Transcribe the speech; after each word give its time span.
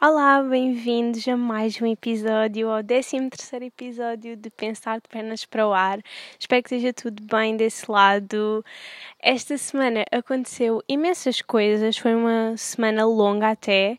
Olá, 0.00 0.42
bem-vindos 0.42 1.26
a 1.28 1.36
mais 1.36 1.80
um 1.80 1.86
episódio, 1.86 2.68
ao 2.68 2.82
13 2.82 3.30
episódio 3.62 4.36
de 4.36 4.50
Pensar 4.50 5.00
de 5.00 5.08
Pernas 5.08 5.44
para 5.46 5.66
o 5.66 5.72
Ar. 5.72 6.00
Espero 6.38 6.62
que 6.62 6.74
esteja 6.74 6.92
tudo 6.92 7.22
bem 7.22 7.56
desse 7.56 7.90
lado. 7.90 8.64
Esta 9.20 9.56
semana 9.56 10.04
aconteceu 10.10 10.82
imensas 10.88 11.40
coisas, 11.40 11.96
foi 11.96 12.14
uma 12.14 12.56
semana 12.56 13.06
longa 13.06 13.52
até, 13.52 13.98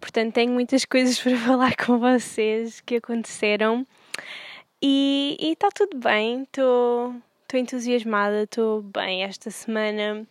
portanto 0.00 0.34
tenho 0.34 0.52
muitas 0.52 0.84
coisas 0.84 1.18
para 1.22 1.36
falar 1.38 1.76
com 1.76 1.98
vocês 1.98 2.80
que 2.80 2.96
aconteceram. 2.96 3.86
E 4.82 5.36
está 5.40 5.68
tudo 5.70 5.98
bem, 5.98 6.42
estou 6.42 7.14
entusiasmada, 7.54 8.42
estou 8.42 8.82
bem 8.82 9.22
esta 9.22 9.50
semana. 9.50 10.26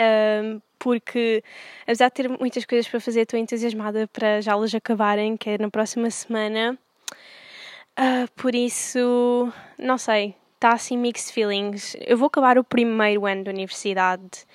Um, 0.00 0.60
porque 0.86 1.42
apesar 1.82 2.10
de 2.10 2.14
ter 2.14 2.28
muitas 2.28 2.64
coisas 2.64 2.86
para 2.86 3.00
fazer, 3.00 3.22
estou 3.22 3.40
entusiasmada 3.40 4.06
para 4.06 4.40
já 4.40 4.52
elas 4.52 4.72
acabarem, 4.72 5.36
que 5.36 5.50
é 5.50 5.58
na 5.58 5.68
próxima 5.68 6.08
semana. 6.12 6.78
Uh, 7.98 8.30
por 8.36 8.54
isso, 8.54 9.52
não 9.76 9.98
sei, 9.98 10.36
está 10.54 10.74
assim 10.74 10.96
mixed 10.96 11.32
feelings. 11.32 11.96
Eu 12.00 12.16
vou 12.16 12.28
acabar 12.28 12.56
o 12.56 12.62
primeiro 12.62 13.26
ano 13.26 13.42
da 13.42 13.50
universidade 13.50 14.46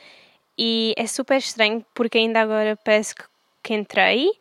e 0.58 0.94
é 0.96 1.05
super 1.05 1.36
estranho 1.38 1.86
porque 1.94 2.20
ainda 2.20 2.40
agora 2.40 2.80
parece 2.82 3.13
que, 3.13 3.26
que 3.62 3.74
entrei, 3.74 4.32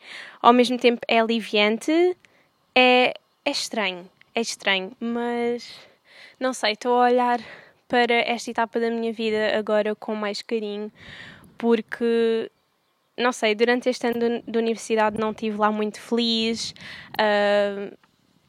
ao 0.40 0.52
mesmo 0.52 0.78
tempo 0.78 1.00
é 1.08 1.18
aliviante, 1.18 2.16
é, 2.72 3.14
é 3.44 3.50
estranho, 3.50 4.08
é 4.32 4.40
estranho, 4.40 4.92
mas 5.00 5.74
não 6.38 6.52
sei, 6.52 6.74
estou 6.74 7.02
a 7.02 7.06
olhar 7.06 7.40
para 7.88 8.14
esta 8.14 8.48
etapa 8.48 8.78
da 8.78 8.88
minha 8.88 9.12
vida 9.12 9.58
agora 9.58 9.96
com 9.96 10.14
mais 10.14 10.40
carinho, 10.40 10.92
porque 11.60 12.50
não 13.18 13.32
sei, 13.32 13.54
durante 13.54 13.90
este 13.90 14.06
ano 14.06 14.42
de 14.46 14.58
universidade 14.58 15.20
não 15.20 15.30
estive 15.30 15.58
lá 15.58 15.70
muito 15.70 16.00
feliz 16.00 16.70
uh, 17.20 17.94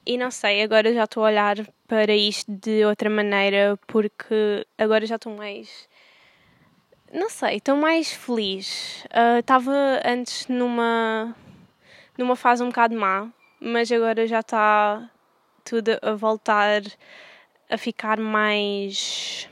e 0.06 0.18
não 0.18 0.32
sei, 0.32 0.64
agora 0.64 0.94
já 0.94 1.04
estou 1.04 1.26
a 1.26 1.28
olhar 1.28 1.58
para 1.90 2.16
isto 2.16 2.50
de 2.50 2.86
outra 2.86 3.10
maneira 3.10 3.78
porque 3.86 4.66
agora 4.78 5.06
já 5.06 5.18
estou 5.18 5.36
mais. 5.36 5.90
Não 7.12 7.30
sei, 7.30 7.58
estou 7.58 7.76
mais 7.76 8.14
feliz. 8.14 9.06
Estava 9.40 9.72
uh, 9.72 10.08
antes 10.10 10.48
numa, 10.48 11.36
numa 12.18 12.38
fase 12.38 12.64
um 12.64 12.70
bocado 12.70 12.96
má, 12.96 13.30
mas 13.60 13.92
agora 13.92 14.26
já 14.26 14.40
está 14.40 15.12
tudo 15.66 16.00
a 16.02 16.14
voltar 16.14 16.82
a 17.70 17.78
ficar 17.78 18.18
mais. 18.18 19.50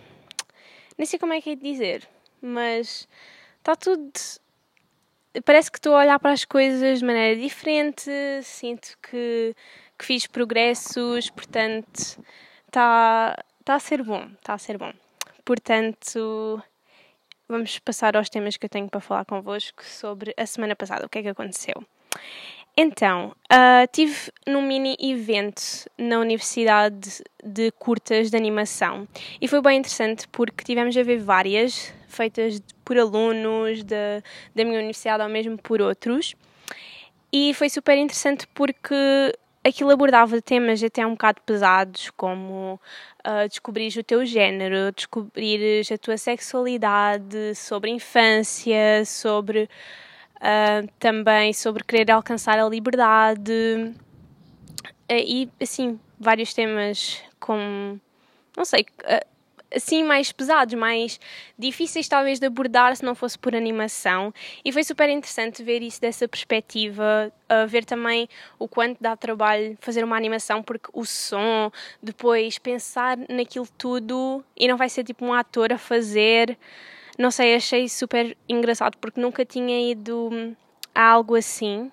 Nem 0.98 1.06
sei 1.06 1.20
como 1.20 1.34
é 1.34 1.42
que 1.42 1.50
é 1.50 1.56
de 1.56 1.62
dizer, 1.62 2.08
mas 2.42 3.06
está 3.60 3.76
tudo. 3.76 4.12
Parece 5.46 5.72
que 5.72 5.78
estou 5.78 5.96
a 5.96 6.00
olhar 6.00 6.20
para 6.20 6.32
as 6.32 6.44
coisas 6.44 7.00
de 7.00 7.06
maneira 7.06 7.40
diferente, 7.40 8.12
sinto 8.44 8.98
que, 9.02 9.56
que 9.98 10.06
fiz 10.06 10.26
progressos, 10.26 11.30
portanto 11.30 12.20
está, 12.66 13.36
está 13.60 13.76
a 13.76 13.80
ser 13.80 14.04
bom, 14.04 14.28
está 14.40 14.54
a 14.56 14.58
ser 14.58 14.78
bom. 14.78 14.92
Portanto, 15.46 16.62
vamos 17.48 17.78
passar 17.80 18.18
aos 18.18 18.30
temas 18.30 18.58
que 18.58 18.66
eu 18.66 18.70
tenho 18.70 18.90
para 18.90 19.00
falar 19.00 19.26
convosco 19.26 19.84
sobre 19.84 20.34
a 20.38 20.46
semana 20.46 20.76
passada, 20.76 21.06
o 21.06 21.10
que 21.10 21.20
é 21.20 21.22
que 21.22 21.30
aconteceu. 21.30 21.76
Então, 22.76 23.36
uh, 23.52 23.88
tive 23.92 24.32
num 24.48 24.62
mini 24.62 24.96
evento 25.00 25.62
na 25.98 26.20
Universidade 26.20 27.22
de 27.44 27.72
Curtas 27.72 28.30
de 28.30 28.38
Animação 28.38 29.08
e 29.42 29.48
foi 29.48 29.62
bem 29.62 29.80
interessante 29.80 30.28
porque 30.30 30.64
tivemos 30.64 30.96
a 30.96 31.04
ver 31.04 31.18
várias 31.18 31.94
feitas 32.08 32.62
por 32.86 32.98
alunos 32.98 33.84
da, 33.84 34.24
da 34.56 34.64
minha 34.64 34.78
universidade 34.78 35.22
ou 35.22 35.30
mesmo 35.30 35.58
por 35.58 35.82
outros. 35.82 36.36
E 37.32 37.54
foi 37.54 37.70
super 37.70 37.98
interessante 37.98 38.48
porque 38.56 38.96
aquilo 39.64 39.92
abordava 39.92 40.42
temas 40.42 40.84
até 40.84 41.06
um 41.06 41.12
bocado 41.12 41.42
pesados 41.46 42.10
como 42.12 42.80
uh, 43.28 43.48
descobrir 43.48 43.96
o 43.98 44.04
teu 44.04 44.26
género, 44.26 44.92
descobrir 44.92 45.82
a 45.92 45.98
tua 45.98 46.18
sexualidade, 46.18 47.56
sobre 47.56 47.92
infância, 47.92 49.04
sobre 49.06 49.70
uh, 50.42 50.88
também 51.00 51.54
sobre 51.54 51.84
querer 51.84 52.12
alcançar 52.12 52.60
a 52.60 52.68
liberdade 52.68 53.52
uh, 53.52 55.14
e 55.14 55.50
assim 55.62 56.00
vários 56.20 56.54
temas 56.54 57.22
como 57.40 58.00
não 58.56 58.66
sei 58.66 58.86
uh, 59.04 59.30
assim 59.74 60.04
mais 60.04 60.32
pesados, 60.32 60.74
mais 60.74 61.20
difíceis 61.58 62.08
talvez 62.08 62.40
de 62.40 62.48
abordar 62.48 62.96
se 62.96 63.04
não 63.04 63.16
fosse 63.16 63.38
por 63.38 63.56
animação. 63.56 64.34
E 64.64 64.72
foi 64.72 64.84
super 64.84 65.10
interessante 65.10 65.64
ver 65.64 65.82
isso 65.82 66.02
dessa 66.02 66.28
perspectiva, 66.28 67.32
uh, 67.50 67.68
ver 67.68 67.86
também 67.86 68.28
o 68.58 68.68
quanto 68.68 68.98
dá 69.00 69.16
trabalho 69.16 69.78
fazer 69.80 70.04
uma 70.04 70.18
animação, 70.18 70.64
porque 70.64 70.90
o 70.94 71.06
som, 71.06 71.72
depois 72.02 72.58
pensar 72.58 73.18
naquilo 73.30 73.68
tudo 73.78 74.44
e 74.58 74.68
não 74.68 74.78
vai 74.78 74.90
ser 74.90 75.04
tipo 75.04 75.26
um 75.26 75.34
ator 75.34 75.72
a 75.72 75.78
fazer. 75.78 76.58
Não 77.20 77.32
sei, 77.32 77.54
achei 77.54 77.90
super 77.90 78.38
engraçado 78.48 78.98
porque 78.98 79.20
nunca 79.20 79.44
tinha 79.44 79.92
ido 79.92 80.56
a 80.96 81.04
algo 81.04 81.36
assim. 81.36 81.92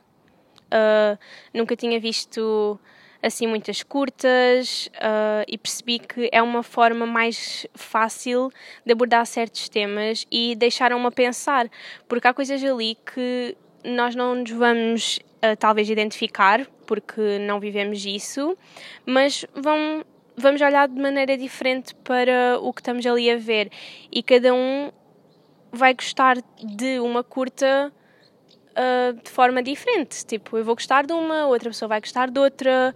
Uh, 0.67 1.19
nunca 1.53 1.75
tinha 1.75 1.99
visto 1.99 2.79
assim 3.21 3.45
muitas 3.49 3.83
curtas 3.83 4.89
uh, 4.95 5.43
e 5.49 5.59
percebi 5.59 5.99
que 5.99 6.29
é 6.31 6.41
uma 6.41 6.63
forma 6.63 7.05
mais 7.07 7.67
fácil 7.75 8.53
de 8.85 8.93
abordar 8.93 9.27
certos 9.27 9.69
temas 9.69 10.25
e 10.31 10.55
deixaram-me 10.55 11.07
a 11.07 11.11
pensar, 11.11 11.69
porque 12.07 12.29
há 12.29 12.33
coisas 12.33 12.63
ali 12.63 12.95
que 12.95 13.57
nós 13.83 14.15
não 14.15 14.37
nos 14.37 14.53
vamos 14.53 15.19
uh, 15.43 15.57
talvez 15.59 15.91
identificar 15.91 16.65
porque 16.87 17.41
não 17.41 17.59
vivemos 17.59 18.07
isso, 18.07 18.57
mas 19.05 19.45
vão 19.53 20.05
vamos 20.37 20.61
olhar 20.61 20.87
de 20.87 21.01
maneira 21.01 21.37
diferente 21.37 21.97
para 21.97 22.61
o 22.61 22.73
que 22.73 22.81
estamos 22.81 23.05
ali 23.05 23.29
a 23.29 23.37
ver 23.37 23.73
e 24.13 24.23
cada 24.23 24.55
um 24.55 24.93
vai 25.73 25.95
gostar 25.95 26.37
de 26.63 27.01
uma 27.01 27.23
curta 27.23 27.93
uh, 28.77 29.13
de 29.23 29.31
forma 29.31 29.63
diferente. 29.63 30.25
Tipo, 30.25 30.59
eu 30.59 30.65
vou 30.65 30.75
gostar 30.75 31.07
de 31.07 31.13
uma, 31.13 31.47
outra 31.47 31.71
pessoa 31.71 31.89
vai 31.89 32.01
gostar 32.01 32.31
de 32.31 32.39
outra, 32.39 32.95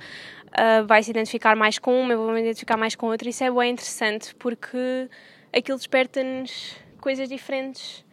uh, 0.48 0.86
vai 0.86 1.03
se 1.03 1.10
identificar 1.10 1.56
mais 1.56 1.78
com 1.78 2.00
uma, 2.00 2.12
eu 2.12 2.19
vou 2.19 2.32
me 2.32 2.41
identificar 2.41 2.76
mais 2.76 2.94
com 2.94 3.06
outra. 3.06 3.28
Isso 3.28 3.42
é 3.44 3.50
bem 3.50 3.72
interessante 3.72 4.34
porque 4.36 5.08
aquilo 5.53 5.78
desperta-nos 5.78 6.76
coisas 7.00 7.28
diferentes 7.28 8.04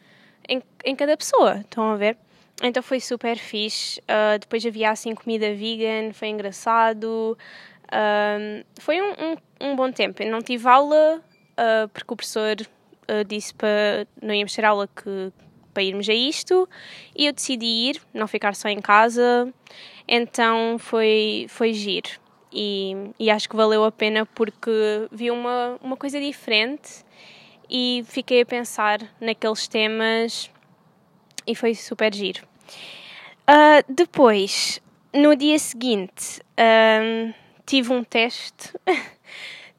em, 0.48 0.62
em 0.84 0.96
cada 0.96 1.16
pessoa. 1.16 1.58
Estão 1.60 1.92
a 1.92 1.96
ver? 1.96 2.18
Então 2.62 2.82
foi 2.82 3.00
super 3.00 3.38
fixe. 3.38 4.00
Uh, 4.02 4.40
depois 4.40 4.66
havia 4.66 4.90
assim 4.90 5.14
comida 5.14 5.54
vegan, 5.54 6.12
foi 6.14 6.30
engraçado. 6.30 7.38
Uh, 7.86 8.66
foi 8.80 9.02
um, 9.02 9.12
um, 9.12 9.70
um, 9.70 9.76
bom 9.76 9.92
tempo. 9.92 10.24
Eu 10.24 10.32
não 10.32 10.42
tive 10.42 10.68
aula 10.68 11.22
uh, 11.22 11.88
porque 11.90 12.14
o 12.14 12.18
professor 12.18 12.56
uh, 13.10 13.24
disse 13.26 13.54
para 13.54 14.08
não 14.22 14.34
íamos 14.34 14.54
ter 14.54 14.66
aula 14.66 14.88
que 14.88 15.32
para 15.74 15.84
irmos 15.84 16.10
a 16.10 16.14
isto 16.14 16.68
e 17.16 17.28
eu 17.28 17.34
decidi 17.34 17.66
ir, 17.66 18.02
não 18.14 18.28
ficar 18.28 18.56
só 18.56 18.68
em 18.68 18.82
casa. 18.82 19.54
Então 20.08 20.78
foi 20.80 21.46
foi 21.50 21.74
giro 21.74 22.10
e, 22.52 23.12
e 23.20 23.30
acho 23.30 23.48
que 23.48 23.56
valeu 23.56 23.84
a 23.84 23.92
pena 23.92 24.26
porque 24.26 24.72
vi 25.12 25.30
uma 25.30 25.78
uma 25.82 25.98
coisa 25.98 26.20
diferente 26.20 27.06
e 27.70 28.04
fiquei 28.08 28.42
a 28.42 28.46
pensar 28.46 29.00
naqueles 29.20 29.68
temas 29.68 30.50
e 31.46 31.56
foi 31.56 31.74
super 31.76 32.14
giro. 32.14 32.46
Uh, 33.50 33.82
depois, 33.88 34.82
no 35.14 35.36
dia 35.36 35.58
seguinte, 35.58 36.42
um, 36.60 37.34
tive 37.66 37.94
um 37.94 38.04
teste. 38.04 38.74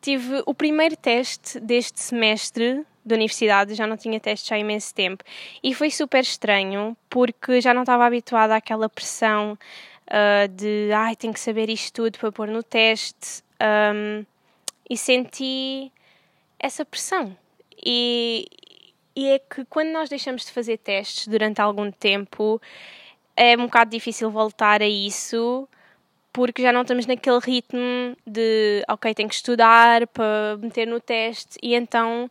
tive 0.01 0.43
o 0.47 0.55
primeiro 0.55 0.97
teste 0.97 1.59
deste 1.61 2.01
semestre 2.01 2.85
da 3.05 3.15
universidade, 3.15 3.75
já 3.75 3.87
não 3.87 3.97
tinha 3.97 4.21
testes 4.21 4.51
há 4.53 4.59
imenso 4.59 4.95
tempo. 4.95 5.25
E 5.63 5.75
foi 5.75 5.91
super 5.91 6.21
estranho, 6.21 6.97
porque 7.09 7.61
já 7.61 7.73
não 7.73 7.83
estava 7.83 8.05
habituada 8.05 8.55
àquela 8.55 8.89
pressão 8.89 9.59
uh, 10.07 10.49
de 10.49 10.91
ai, 10.93 11.17
tenho 11.17 11.33
que 11.33 11.41
saber 11.41 11.71
isto 11.71 11.93
tudo 12.03 12.19
para 12.19 12.31
pôr 12.31 12.49
no 12.49 12.63
teste. 12.63 13.43
Um, 13.61 14.25
e 14.89 14.97
senti 14.97 15.93
essa 16.59 16.85
pressão. 16.85 17.37
E, 17.85 18.47
e 19.15 19.29
é 19.29 19.39
que 19.39 19.65
quando 19.67 19.89
nós 19.89 20.09
deixamos 20.09 20.45
de 20.45 20.53
fazer 20.53 20.79
testes 20.79 21.27
durante 21.29 21.61
algum 21.61 21.91
tempo, 21.91 22.61
é 23.37 23.57
um 23.57 23.67
bocado 23.67 23.91
difícil 23.91 24.31
voltar 24.31 24.83
a 24.83 24.89
isso 24.89 25.69
porque 26.33 26.63
já 26.63 26.73
não 26.73 26.83
estamos 26.83 27.07
naquele 27.07 27.39
ritmo 27.39 28.17
de 28.27 28.85
ok, 28.89 29.15
tenho 29.15 29.29
que 29.29 29.35
estudar 29.35 30.07
para 30.09 30.57
meter 30.61 30.87
no 30.87 31.01
teste 31.01 31.59
e 31.63 31.75
então 31.75 32.31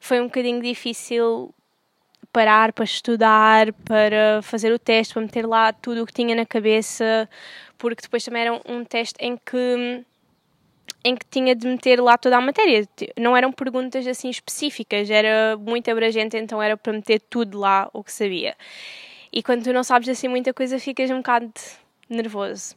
foi 0.00 0.20
um 0.20 0.24
bocadinho 0.24 0.62
difícil 0.62 1.54
parar 2.32 2.72
para 2.72 2.84
estudar, 2.84 3.72
para 3.84 4.40
fazer 4.42 4.72
o 4.72 4.78
teste, 4.78 5.14
para 5.14 5.22
meter 5.22 5.46
lá 5.46 5.72
tudo 5.72 6.02
o 6.02 6.06
que 6.06 6.12
tinha 6.12 6.34
na 6.34 6.46
cabeça, 6.46 7.28
porque 7.76 8.02
depois 8.02 8.24
também 8.24 8.42
era 8.42 8.60
um 8.68 8.84
teste 8.84 9.16
em 9.20 9.36
que 9.36 10.04
em 11.04 11.14
que 11.16 11.24
tinha 11.30 11.54
de 11.54 11.66
meter 11.66 12.00
lá 12.00 12.18
toda 12.18 12.36
a 12.36 12.40
matéria. 12.40 12.86
Não 13.16 13.36
eram 13.36 13.52
perguntas 13.52 14.06
assim 14.06 14.28
específicas, 14.28 15.08
era 15.08 15.56
muito 15.56 15.90
abrangente, 15.90 16.36
então 16.36 16.62
era 16.62 16.76
para 16.76 16.92
meter 16.92 17.20
tudo 17.30 17.58
lá 17.58 17.88
o 17.92 18.02
que 18.02 18.12
sabia. 18.12 18.56
E 19.32 19.42
quando 19.42 19.64
tu 19.64 19.72
não 19.72 19.84
sabes 19.84 20.08
assim 20.08 20.28
muita 20.28 20.52
coisa, 20.52 20.78
ficas 20.78 21.10
um 21.10 21.18
bocado 21.18 21.52
nervoso. 22.10 22.76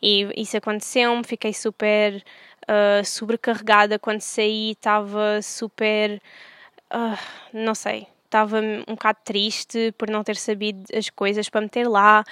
E 0.00 0.28
isso 0.36 0.56
aconteceu-me, 0.56 1.24
fiquei 1.24 1.52
super 1.52 2.22
uh, 2.62 3.04
sobrecarregada 3.04 3.98
quando 3.98 4.20
saí, 4.20 4.72
estava 4.72 5.40
super. 5.42 6.20
Uh, 6.92 7.18
não 7.52 7.74
sei, 7.74 8.06
estava 8.24 8.60
um 8.60 8.94
bocado 8.94 9.18
triste 9.24 9.92
por 9.96 10.10
não 10.10 10.22
ter 10.22 10.36
sabido 10.36 10.84
as 10.94 11.08
coisas 11.10 11.48
para 11.48 11.60
meter 11.60 11.88
lá. 11.88 12.24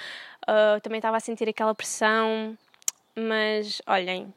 Uh, 0.43 0.79
também 0.81 0.99
estava 0.99 1.17
a 1.17 1.19
sentir 1.19 1.47
aquela 1.49 1.73
pressão, 1.75 2.57
mas 3.15 3.81
olhem, 3.87 4.33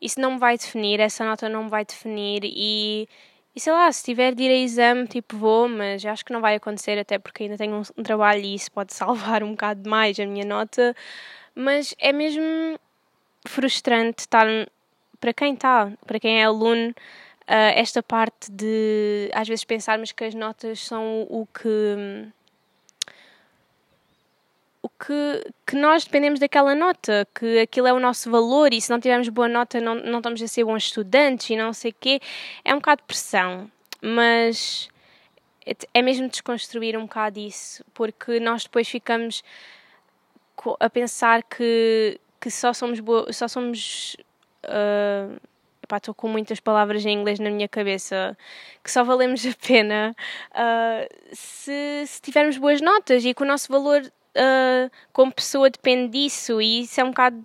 isso 0.00 0.20
não 0.20 0.32
me 0.32 0.38
vai 0.38 0.58
definir, 0.58 1.00
essa 1.00 1.24
nota 1.24 1.48
não 1.48 1.64
me 1.64 1.70
vai 1.70 1.84
definir 1.84 2.42
e 2.44 3.08
e 3.54 3.60
sei 3.60 3.72
lá, 3.72 3.92
se 3.92 4.02
tiver 4.02 4.34
de 4.34 4.44
ir 4.44 4.50
a 4.50 4.56
exame, 4.56 5.06
tipo, 5.06 5.36
vou, 5.36 5.68
mas 5.68 6.04
acho 6.06 6.24
que 6.24 6.32
não 6.32 6.40
vai 6.40 6.54
acontecer, 6.54 6.98
até 6.98 7.18
porque 7.18 7.42
ainda 7.42 7.58
tenho 7.58 7.76
um, 7.76 7.82
um 7.98 8.02
trabalho 8.02 8.40
e 8.40 8.54
isso 8.54 8.72
pode 8.72 8.94
salvar 8.94 9.42
um 9.42 9.50
bocado 9.50 9.88
mais 9.88 10.18
a 10.18 10.26
minha 10.26 10.44
nota. 10.44 10.96
Mas 11.54 11.94
é 11.98 12.12
mesmo 12.12 12.78
frustrante 13.46 14.20
estar, 14.20 14.46
para 15.20 15.32
quem 15.32 15.54
está, 15.54 15.92
para 16.06 16.18
quem 16.18 16.40
é 16.40 16.44
aluno, 16.44 16.90
uh, 16.90 17.72
esta 17.74 18.02
parte 18.02 18.50
de 18.50 19.30
às 19.34 19.48
vezes 19.48 19.64
pensarmos 19.64 20.12
que 20.12 20.24
as 20.24 20.34
notas 20.34 20.80
são 20.80 21.26
o 21.28 21.46
que 21.46 22.28
o 24.82 24.88
que, 24.88 25.52
que 25.64 25.76
nós 25.76 26.04
dependemos 26.04 26.40
daquela 26.40 26.74
nota, 26.74 27.26
que 27.32 27.60
aquilo 27.60 27.86
é 27.86 27.92
o 27.92 28.00
nosso 28.00 28.28
valor 28.28 28.74
e 28.74 28.80
se 28.80 28.90
não 28.90 28.98
tivermos 28.98 29.28
boa 29.28 29.48
nota 29.48 29.80
não, 29.80 29.94
não 29.94 30.18
estamos 30.18 30.42
a 30.42 30.48
ser 30.48 30.64
bons 30.64 30.84
estudantes 30.86 31.50
e 31.50 31.56
não 31.56 31.72
sei 31.72 31.92
o 31.92 31.94
quê. 31.98 32.20
É 32.64 32.74
um 32.74 32.78
bocado 32.78 33.02
de 33.02 33.06
pressão, 33.06 33.70
mas 34.00 34.88
é 35.94 36.02
mesmo 36.02 36.28
desconstruir 36.28 36.96
um 36.96 37.02
bocado 37.02 37.38
isso, 37.38 37.84
porque 37.94 38.40
nós 38.40 38.64
depois 38.64 38.88
ficamos 38.88 39.44
a 40.78 40.90
pensar 40.90 41.42
que, 41.42 42.18
que 42.40 42.50
só 42.50 42.72
somos 42.72 43.00
só 43.30 43.48
somos 43.48 44.16
uh, 44.64 45.40
estou 45.96 46.14
com 46.14 46.28
muitas 46.28 46.60
palavras 46.60 47.04
em 47.04 47.18
inglês 47.18 47.38
na 47.38 47.50
minha 47.50 47.68
cabeça, 47.68 48.36
que 48.82 48.90
só 48.90 49.04
valemos 49.04 49.44
a 49.46 49.54
pena 49.66 50.14
uh, 50.52 51.08
se, 51.32 52.04
se 52.06 52.20
tivermos 52.22 52.56
boas 52.58 52.80
notas 52.80 53.24
e 53.24 53.34
que 53.34 53.42
o 53.42 53.46
nosso 53.46 53.70
valor 53.70 54.02
uh, 54.02 54.90
como 55.12 55.32
pessoa 55.32 55.70
depende 55.70 56.12
disso 56.12 56.60
e 56.60 56.82
isso 56.82 57.00
é 57.00 57.04
um 57.04 57.08
bocado. 57.08 57.42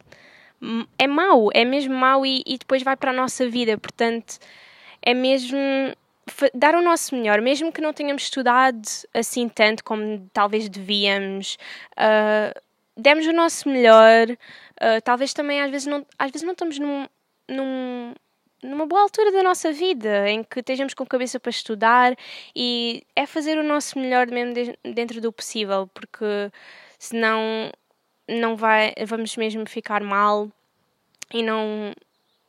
É 0.97 1.05
mau, 1.05 1.49
é 1.53 1.63
mesmo 1.63 1.93
mau 1.93 2.25
e, 2.25 2.41
e 2.45 2.57
depois 2.57 2.81
vai 2.81 2.95
para 2.95 3.11
a 3.11 3.13
nossa 3.13 3.47
vida. 3.47 3.77
Portanto, 3.77 4.39
é 5.03 5.13
mesmo 5.13 5.59
dar 6.53 6.73
o 6.73 6.81
nosso 6.81 7.15
melhor, 7.15 7.41
mesmo 7.41 7.71
que 7.71 7.79
não 7.79 7.93
tenhamos 7.93 8.23
estudado 8.23 8.81
assim 9.13 9.47
tanto 9.47 9.83
como 9.83 10.27
talvez 10.33 10.67
devíamos. 10.67 11.57
Uh, 11.93 12.66
demos 12.97 13.25
o 13.27 13.33
nosso 13.33 13.69
melhor. 13.69 14.29
Uh, 14.29 15.01
talvez 15.03 15.33
também 15.33 15.61
às 15.61 15.71
vezes 15.71 15.87
não, 15.87 16.05
às 16.17 16.31
vezes 16.31 16.45
não 16.45 16.53
estamos 16.53 16.79
num, 16.79 17.07
num, 17.47 18.13
numa 18.63 18.85
boa 18.85 19.01
altura 19.01 19.31
da 19.31 19.43
nossa 19.43 19.71
vida, 19.71 20.29
em 20.29 20.43
que 20.43 20.59
estejamos 20.59 20.93
com 20.93 21.05
cabeça 21.05 21.39
para 21.39 21.49
estudar 21.49 22.15
e 22.55 23.03
é 23.15 23.25
fazer 23.25 23.57
o 23.57 23.63
nosso 23.63 23.99
melhor 23.99 24.27
mesmo 24.27 24.53
dentro 24.83 25.21
do 25.21 25.31
possível, 25.31 25.89
porque 25.93 26.51
senão 26.99 27.71
não 28.27 28.55
vai, 28.55 28.93
vamos 29.05 29.35
mesmo 29.37 29.65
ficar 29.67 30.01
mal 30.03 30.51
e 31.33 31.43
não, 31.43 31.93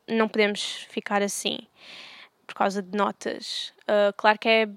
não 0.08 0.28
podemos 0.28 0.86
ficar 0.90 1.22
assim 1.22 1.58
por 2.46 2.54
causa 2.54 2.82
de 2.82 2.96
notas. 2.96 3.72
Uh, 3.82 4.12
claro 4.16 4.38
que 4.38 4.48
é 4.48 4.68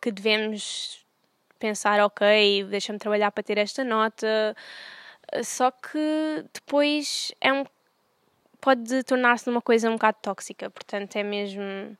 que 0.00 0.10
devemos 0.10 1.04
pensar, 1.58 2.00
ok, 2.00 2.64
deixa-me 2.64 2.98
trabalhar 2.98 3.30
para 3.30 3.42
ter 3.42 3.56
esta 3.56 3.84
nota, 3.84 4.56
só 5.42 5.70
que 5.70 6.44
depois 6.52 7.32
é 7.40 7.52
um 7.52 7.64
pode 8.60 9.02
tornar-se 9.02 9.48
numa 9.48 9.60
coisa 9.60 9.90
um 9.90 9.94
bocado 9.94 10.18
tóxica, 10.22 10.70
portanto 10.70 11.16
é 11.16 11.22
mesmo 11.24 11.96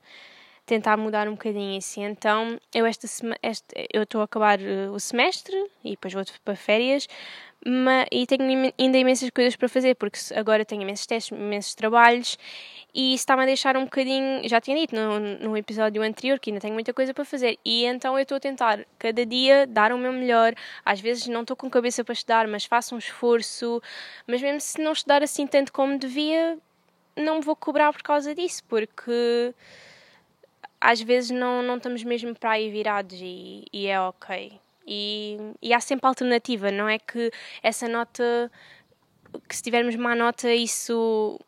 tentar 0.65 0.97
mudar 0.97 1.27
um 1.29 1.33
bocadinho 1.33 1.77
isso. 1.77 2.01
Então, 2.01 2.59
eu 2.73 2.87
esta, 2.87 3.07
este, 3.43 3.89
eu 3.93 4.05
estou 4.05 4.21
a 4.21 4.25
acabar 4.25 4.61
eh, 4.61 4.89
o 4.89 4.99
semestre 5.01 5.57
e 5.85 5.91
depois 5.91 6.15
vou 6.15 6.23
para 6.45 6.55
férias, 6.57 7.09
mas, 7.65 8.07
e 8.11 8.27
tenho 8.27 8.73
ainda 8.79 8.99
imensas 8.99 9.31
coisas 9.31 9.55
para 9.57 9.69
fazer, 9.69 9.95
porque 9.95 10.19
agora 10.35 10.65
tenho 10.65 10.83
imensos 10.83 11.07
testes, 11.07 11.37
imensos 11.37 11.75
trabalhos 11.75 12.37
e 12.95 13.15
isso 13.15 13.23
está-me 13.23 13.43
a 13.45 13.47
deixar 13.47 13.77
um 13.77 13.85
bocadinho. 13.85 14.47
Já 14.49 14.61
tinha 14.61 14.77
dito 14.77 14.95
no, 14.95 15.19
no 15.21 15.57
episódio 15.57 16.03
anterior 16.03 16.39
que 16.39 16.51
ainda 16.51 16.61
tenho 16.61 16.75
muita 16.75 16.93
coisa 16.93 17.15
para 17.15 17.25
fazer, 17.25 17.59
e 17.65 17.85
então 17.85 18.19
eu 18.19 18.23
estou 18.23 18.37
a 18.37 18.41
tentar 18.41 18.85
cada 18.99 19.25
dia 19.25 19.67
dar 19.67 19.93
o 19.93 19.99
meu 19.99 20.13
melhor. 20.13 20.55
Às 20.85 21.01
vezes 21.01 21.27
não 21.29 21.43
estou 21.43 21.57
com 21.57 21.71
cabeça 21.71 22.05
para 22.05 22.13
estudar, 22.13 22.47
mas 22.49 22.65
faço 22.65 22.95
um 22.95 22.99
esforço. 22.99 23.83
Mas 24.27 24.43
mesmo 24.43 24.61
se 24.61 24.81
não 24.81 24.93
estudar 24.93 25.23
assim 25.23 25.47
tanto 25.47 25.73
como 25.73 25.99
devia, 25.99 26.59
não 27.17 27.37
me 27.37 27.43
vou 27.43 27.57
cobrar 27.57 27.93
por 27.93 28.03
causa 28.03 28.35
disso, 28.35 28.63
porque 28.69 29.55
às 30.81 31.01
vezes 31.01 31.31
não, 31.31 31.63
não 31.63 31.77
estamos 31.77 32.03
mesmo 32.05 32.35
para 32.35 32.53
aí 32.53 32.71
virados 32.71 33.19
e, 33.21 33.65
e 33.73 33.87
é 33.87 34.01
ok. 34.01 34.61
E, 34.95 35.39
e 35.63 35.73
há 35.73 35.81
sempre 35.81 36.07
alternativa, 36.07 36.71
não 36.71 36.87
é 36.87 36.99
que 36.99 37.31
essa 37.63 37.89
nota, 37.89 38.51
que 39.49 39.57
se 39.57 39.63
tivermos 39.63 39.97
má 39.97 40.15
nota, 40.15 40.53
isso 40.53 41.41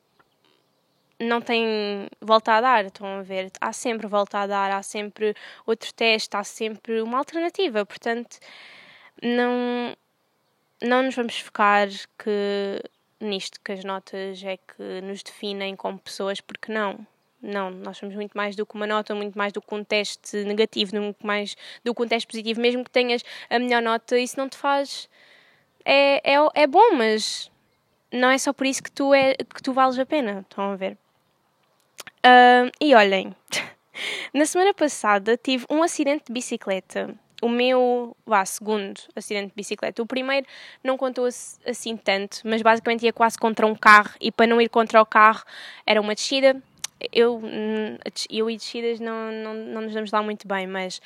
não 1.20 1.42
tem 1.42 2.08
volta 2.22 2.52
a 2.54 2.60
dar, 2.62 2.86
estão 2.86 3.06
a 3.18 3.22
ver? 3.22 3.50
Há 3.60 3.72
sempre 3.72 4.06
volta 4.06 4.38
a 4.38 4.46
dar, 4.46 4.70
há 4.70 4.82
sempre 4.82 5.34
outro 5.66 5.92
teste, 5.92 6.34
há 6.36 6.42
sempre 6.44 7.02
uma 7.02 7.18
alternativa, 7.18 7.84
portanto, 7.84 8.38
não, 9.22 9.94
não 10.82 11.02
nos 11.02 11.14
vamos 11.14 11.38
focar 11.38 11.88
que 12.18 12.82
nisto 13.20 13.60
que 13.62 13.72
as 13.72 13.84
notas 13.84 14.42
é 14.42 14.56
que 14.56 15.00
nos 15.02 15.22
definem 15.22 15.76
como 15.76 15.98
pessoas, 15.98 16.40
porque 16.40 16.72
não. 16.72 17.06
Não, 17.44 17.70
nós 17.70 17.98
somos 17.98 18.14
muito 18.14 18.32
mais 18.34 18.56
do 18.56 18.64
que 18.64 18.74
uma 18.74 18.86
nota, 18.86 19.14
muito 19.14 19.36
mais 19.36 19.52
do 19.52 19.60
que 19.60 19.74
um 19.74 19.84
teste 19.84 20.44
negativo, 20.44 20.98
muito 20.98 21.26
mais 21.26 21.54
do 21.84 21.94
que 21.94 22.02
um 22.02 22.08
teste 22.08 22.26
positivo. 22.26 22.58
Mesmo 22.58 22.82
que 22.82 22.90
tenhas 22.90 23.22
a 23.50 23.58
melhor 23.58 23.82
nota, 23.82 24.18
isso 24.18 24.38
não 24.38 24.48
te 24.48 24.56
faz. 24.56 25.10
É, 25.84 26.32
é, 26.32 26.36
é 26.54 26.66
bom, 26.66 26.94
mas 26.94 27.50
não 28.10 28.30
é 28.30 28.38
só 28.38 28.52
por 28.52 28.66
isso 28.66 28.82
que 28.82 28.90
tu, 28.90 29.12
é, 29.12 29.34
que 29.34 29.62
tu 29.62 29.74
vales 29.74 29.98
a 29.98 30.06
pena. 30.06 30.40
Estão 30.48 30.72
a 30.72 30.76
ver? 30.76 30.96
Uh, 32.24 32.72
e 32.80 32.94
olhem, 32.94 33.36
na 34.32 34.46
semana 34.46 34.72
passada 34.72 35.36
tive 35.36 35.66
um 35.68 35.82
acidente 35.82 36.24
de 36.26 36.32
bicicleta. 36.32 37.14
O 37.42 37.48
meu, 37.50 38.16
vá, 38.24 38.42
segundo 38.46 38.98
acidente 39.14 39.48
de 39.48 39.54
bicicleta. 39.54 40.02
O 40.02 40.06
primeiro 40.06 40.46
não 40.82 40.96
contou 40.96 41.26
assim 41.26 41.94
tanto, 41.94 42.40
mas 42.42 42.62
basicamente 42.62 43.04
ia 43.04 43.12
quase 43.12 43.36
contra 43.36 43.66
um 43.66 43.74
carro 43.74 44.14
e 44.18 44.32
para 44.32 44.46
não 44.46 44.58
ir 44.62 44.70
contra 44.70 45.02
o 45.02 45.04
carro 45.04 45.44
era 45.84 46.00
uma 46.00 46.14
descida 46.14 46.62
eu, 47.12 47.36
hum, 47.36 47.98
eu 48.30 48.50
e 48.50 48.56
descidas 48.56 49.00
não, 49.00 49.32
não, 49.32 49.54
não 49.54 49.80
nos 49.82 49.94
damos 49.94 50.10
lá 50.10 50.22
muito 50.22 50.46
bem, 50.46 50.66
mas 50.66 50.98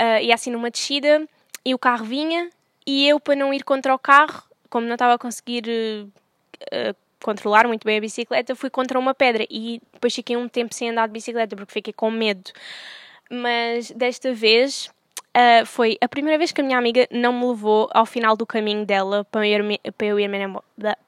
uh, 0.00 0.22
ia 0.22 0.34
assim 0.34 0.50
numa 0.50 0.70
descida 0.70 1.26
e 1.64 1.74
o 1.74 1.78
carro 1.78 2.04
vinha 2.04 2.50
e 2.86 3.08
eu, 3.08 3.20
para 3.20 3.36
não 3.36 3.52
ir 3.52 3.62
contra 3.62 3.94
o 3.94 3.98
carro, 3.98 4.42
como 4.68 4.86
não 4.86 4.94
estava 4.94 5.14
a 5.14 5.18
conseguir 5.18 5.64
uh, 5.68 6.96
controlar 7.22 7.66
muito 7.66 7.84
bem 7.84 7.98
a 7.98 8.00
bicicleta, 8.00 8.54
fui 8.54 8.70
contra 8.70 8.98
uma 8.98 9.14
pedra 9.14 9.46
e 9.50 9.80
depois 9.92 10.14
fiquei 10.14 10.36
um 10.36 10.48
tempo 10.48 10.74
sem 10.74 10.90
andar 10.90 11.06
de 11.06 11.12
bicicleta 11.12 11.54
porque 11.54 11.72
fiquei 11.72 11.92
com 11.92 12.10
medo. 12.10 12.50
Mas 13.30 13.90
desta 13.90 14.32
vez 14.32 14.90
Uh, 15.30 15.64
foi 15.64 15.96
a 16.00 16.08
primeira 16.08 16.36
vez 16.36 16.50
que 16.50 16.60
a 16.60 16.64
minha 16.64 16.76
amiga 16.76 17.06
não 17.08 17.32
me 17.32 17.46
levou 17.46 17.88
ao 17.92 18.04
final 18.04 18.36
do 18.36 18.44
caminho 18.44 18.84
dela 18.84 19.24
para 19.30 19.46
eu 19.46 19.70
ir, 19.70 19.78
para 19.96 20.06
eu 20.08 20.18
ir, 20.18 20.28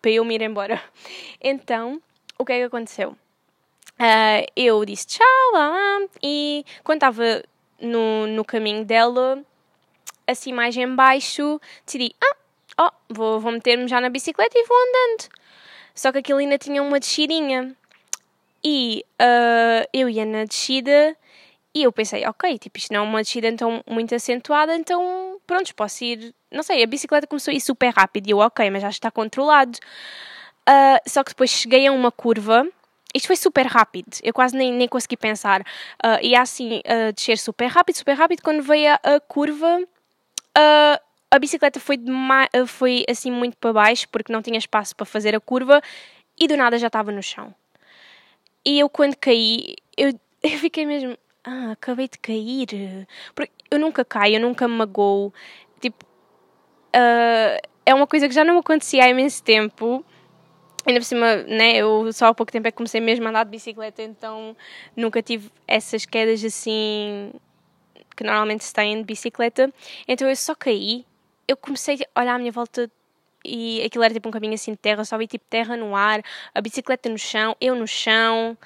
para 0.01 0.11
eu 0.13 0.31
ir 0.31 0.43
embora. 0.43 0.81
Então, 1.43 2.01
o 2.39 2.45
que 2.45 2.53
é 2.53 2.59
que 2.59 2.65
aconteceu? 2.65 3.17
Uh, 4.03 4.45
eu 4.57 4.85
disse 4.85 5.07
tchau 5.07 5.53
lá, 5.53 5.69
lá 5.69 6.01
e 6.21 6.65
quando 6.83 6.97
estava 6.97 7.45
no, 7.81 8.27
no 8.27 8.45
caminho 8.45 8.85
dela, 8.85 9.41
assim 10.27 10.53
mais 10.53 10.77
em 10.77 10.93
baixo, 10.93 11.61
decidi, 11.87 12.13
ah, 12.21 12.37
oh, 12.81 13.15
vou, 13.15 13.39
vou 13.39 13.53
meter-me 13.53 13.87
já 13.87 14.01
na 14.01 14.09
bicicleta 14.09 14.59
e 14.59 14.67
vou 14.67 14.77
andando. 14.77 15.29
Só 15.95 16.11
que 16.11 16.19
aquilo 16.19 16.41
ainda 16.41 16.59
tinha 16.59 16.83
uma 16.83 16.99
descidinha. 16.99 17.77
E 18.65 19.05
uh, 19.21 19.89
eu 19.93 20.09
ia 20.09 20.25
na 20.25 20.47
descida 20.47 21.17
e 21.73 21.85
eu 21.85 21.93
pensei, 21.93 22.27
ok, 22.27 22.59
tipo, 22.59 22.79
isto 22.79 22.93
não 22.93 23.01
é 23.01 23.03
uma 23.05 23.23
descida 23.23 23.47
então 23.47 23.85
muito 23.89 24.13
acentuada, 24.17 24.75
então 24.75 25.41
pronto, 25.47 25.73
posso 25.77 26.03
ir. 26.03 26.35
Não 26.51 26.65
sei, 26.65 26.83
a 26.83 26.87
bicicleta 26.89 27.29
começou 27.29 27.53
a 27.53 27.55
ir 27.55 27.61
super 27.61 27.93
rápido 27.95 28.27
e 28.27 28.31
eu, 28.33 28.39
ok, 28.39 28.69
mas 28.69 28.83
já 28.83 28.91
está 28.91 29.13
controlado. 29.13 29.79
Uh, 30.69 30.99
só 31.09 31.23
que 31.23 31.31
depois 31.31 31.51
cheguei 31.51 31.87
a 31.87 31.93
uma 31.93 32.11
curva 32.11 32.67
isto 33.15 33.27
foi 33.27 33.37
super 33.37 33.67
rápido, 33.67 34.09
eu 34.23 34.33
quase 34.33 34.57
nem, 34.57 34.73
nem 34.73 34.89
consegui 34.89 35.17
pensar. 35.17 35.61
Uh, 35.61 36.19
e 36.23 36.35
assim, 36.35 36.79
uh, 36.79 37.13
descer 37.13 37.39
super 37.39 37.67
rápido, 37.67 37.97
super 37.97 38.15
rápido. 38.15 38.43
Quando 38.43 38.63
veio 38.63 38.93
a, 38.93 39.17
a 39.17 39.21
curva, 39.21 39.81
uh, 39.81 41.03
a 41.31 41.39
bicicleta 41.39 41.81
foi, 41.81 41.97
uh, 41.97 42.67
foi 42.67 43.05
assim 43.09 43.31
muito 43.31 43.57
para 43.57 43.73
baixo, 43.73 44.09
porque 44.11 44.33
não 44.33 44.43
tinha 44.43 44.59
espaço 44.59 44.95
para 44.97 45.07
fazer 45.07 45.35
a 45.35 45.41
curva, 45.41 45.81
e 46.39 46.47
do 46.47 46.57
nada 46.57 46.79
já 46.79 46.87
estava 46.87 47.13
no 47.13 47.23
chão. 47.23 47.55
E 48.65 48.79
eu, 48.79 48.89
quando 48.89 49.17
caí, 49.17 49.77
eu, 49.97 50.13
eu 50.43 50.59
fiquei 50.59 50.87
mesmo. 50.87 51.17
Ah, 51.45 51.73
acabei 51.73 52.09
de 52.09 52.19
cair. 52.19 52.69
Porque 53.35 53.53
eu 53.71 53.79
nunca 53.79 54.05
caio, 54.05 54.37
eu 54.37 54.41
nunca 54.41 54.69
me 54.69 54.75
magoo. 54.75 55.33
Tipo, 55.81 56.05
uh, 56.05 57.69
é 57.85 57.95
uma 57.95 58.07
coisa 58.07 58.29
que 58.29 58.35
já 58.35 58.45
não 58.45 58.59
acontecia 58.59 59.05
há 59.05 59.09
imenso 59.09 59.43
tempo. 59.43 60.05
Ainda 60.87 61.01
por 61.01 61.05
cima, 61.07 61.37
né, 61.45 61.77
eu 61.77 62.13
só 62.13 62.27
há 62.27 62.35
pouco 62.35 62.51
tempo 62.51 62.67
é 62.67 62.71
que 62.71 62.77
comecei 62.77 63.01
mesmo 63.01 63.27
a 63.27 63.31
andar 63.31 63.45
de 63.45 63.51
bicicleta, 63.51 64.03
então 64.03 64.57
nunca 64.97 65.23
tive 65.23 65.49
essas 65.67 66.05
quedas 66.05 66.45
assim 66.45 67.33
que 68.17 68.25
normalmente 68.25 68.65
se 68.65 68.73
têm 68.75 68.97
de 68.97 69.05
bicicleta. 69.05 69.73
Então 70.09 70.29
eu 70.29 70.35
só 70.35 70.55
caí, 70.55 71.07
eu 71.47 71.57
comecei 71.57 71.99
a 72.15 72.21
olhar 72.21 72.35
à 72.35 72.39
minha 72.39 72.53
volta 72.53 72.91
e 73.45 73.83
aquilo 73.83 74.05
era 74.05 74.13
tipo 74.13 74.29
um 74.29 74.33
caminho 74.33 74.55
assim 74.55 74.73
de 74.73 74.77
terra, 74.77 75.05
só 75.05 75.17
vi 75.17 75.27
tipo 75.27 75.45
terra 75.49 75.77
no 75.77 75.95
ar, 75.95 76.23
a 76.55 76.61
bicicleta 76.61 77.09
no 77.09 77.19
chão, 77.19 77.57
eu 77.61 77.75
no 77.75 77.87
chão. 77.87 78.57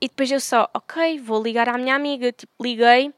E 0.00 0.06
depois 0.06 0.30
eu 0.30 0.38
só, 0.38 0.68
ok, 0.72 1.18
vou 1.18 1.42
ligar 1.42 1.68
à 1.68 1.76
minha 1.76 1.94
amiga. 1.94 2.30
Tipo, 2.30 2.52
liguei 2.62 3.12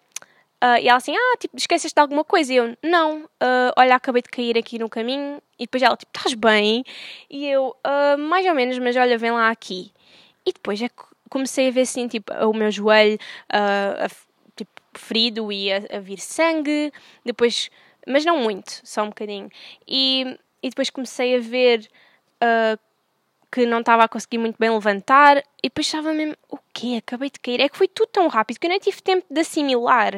uh, 0.62 0.78
e 0.80 0.88
ela 0.88 0.96
assim, 0.96 1.14
ah, 1.16 1.36
tipo, 1.38 1.56
esqueceste 1.56 1.94
de 1.94 2.00
alguma 2.00 2.24
coisa? 2.24 2.52
E 2.52 2.56
eu, 2.56 2.76
não, 2.82 3.24
uh, 3.24 3.72
olha, 3.76 3.94
acabei 3.94 4.22
de 4.22 4.28
cair 4.28 4.56
aqui 4.58 4.78
no 4.78 4.88
caminho. 4.88 5.40
E 5.58 5.64
depois 5.64 5.82
ela, 5.82 5.96
tipo, 5.96 6.10
estás 6.16 6.34
bem? 6.34 6.84
E 7.28 7.46
eu, 7.46 7.76
uh, 7.86 8.18
mais 8.18 8.46
ou 8.46 8.54
menos, 8.54 8.78
mas 8.78 8.96
olha, 8.96 9.18
vem 9.18 9.30
lá 9.30 9.50
aqui. 9.50 9.92
E 10.46 10.52
depois 10.52 10.80
é 10.80 10.88
comecei 11.28 11.68
a 11.68 11.70
ver 11.70 11.82
assim, 11.82 12.08
tipo, 12.08 12.32
o 12.32 12.52
meu 12.52 12.70
joelho 12.72 13.18
a, 13.48 14.08
tipo, 14.56 14.70
ferido 14.94 15.52
e 15.52 15.72
a, 15.72 15.76
a 15.96 16.00
vir 16.00 16.18
sangue. 16.18 16.92
Depois, 17.24 17.70
mas 18.06 18.24
não 18.24 18.38
muito, 18.38 18.80
só 18.84 19.02
um 19.02 19.08
bocadinho. 19.08 19.48
E 19.86 20.36
e 20.62 20.68
depois 20.68 20.90
comecei 20.90 21.36
a 21.36 21.40
ver 21.40 21.88
que 23.50 23.66
não 23.66 23.80
estava 23.80 24.04
a 24.04 24.08
conseguir 24.08 24.38
muito 24.38 24.56
bem 24.58 24.70
levantar 24.70 25.38
e 25.62 25.64
depois 25.64 25.86
estava 25.86 26.12
mesmo, 26.12 26.36
o 26.48 26.58
quê? 26.72 26.96
Acabei 26.98 27.30
de 27.30 27.40
cair. 27.40 27.60
É 27.60 27.68
que 27.68 27.76
foi 27.76 27.88
tudo 27.88 28.08
tão 28.08 28.28
rápido 28.28 28.58
que 28.58 28.66
eu 28.66 28.70
nem 28.70 28.78
tive 28.78 29.02
tempo 29.02 29.26
de 29.30 29.40
assimilar. 29.40 30.16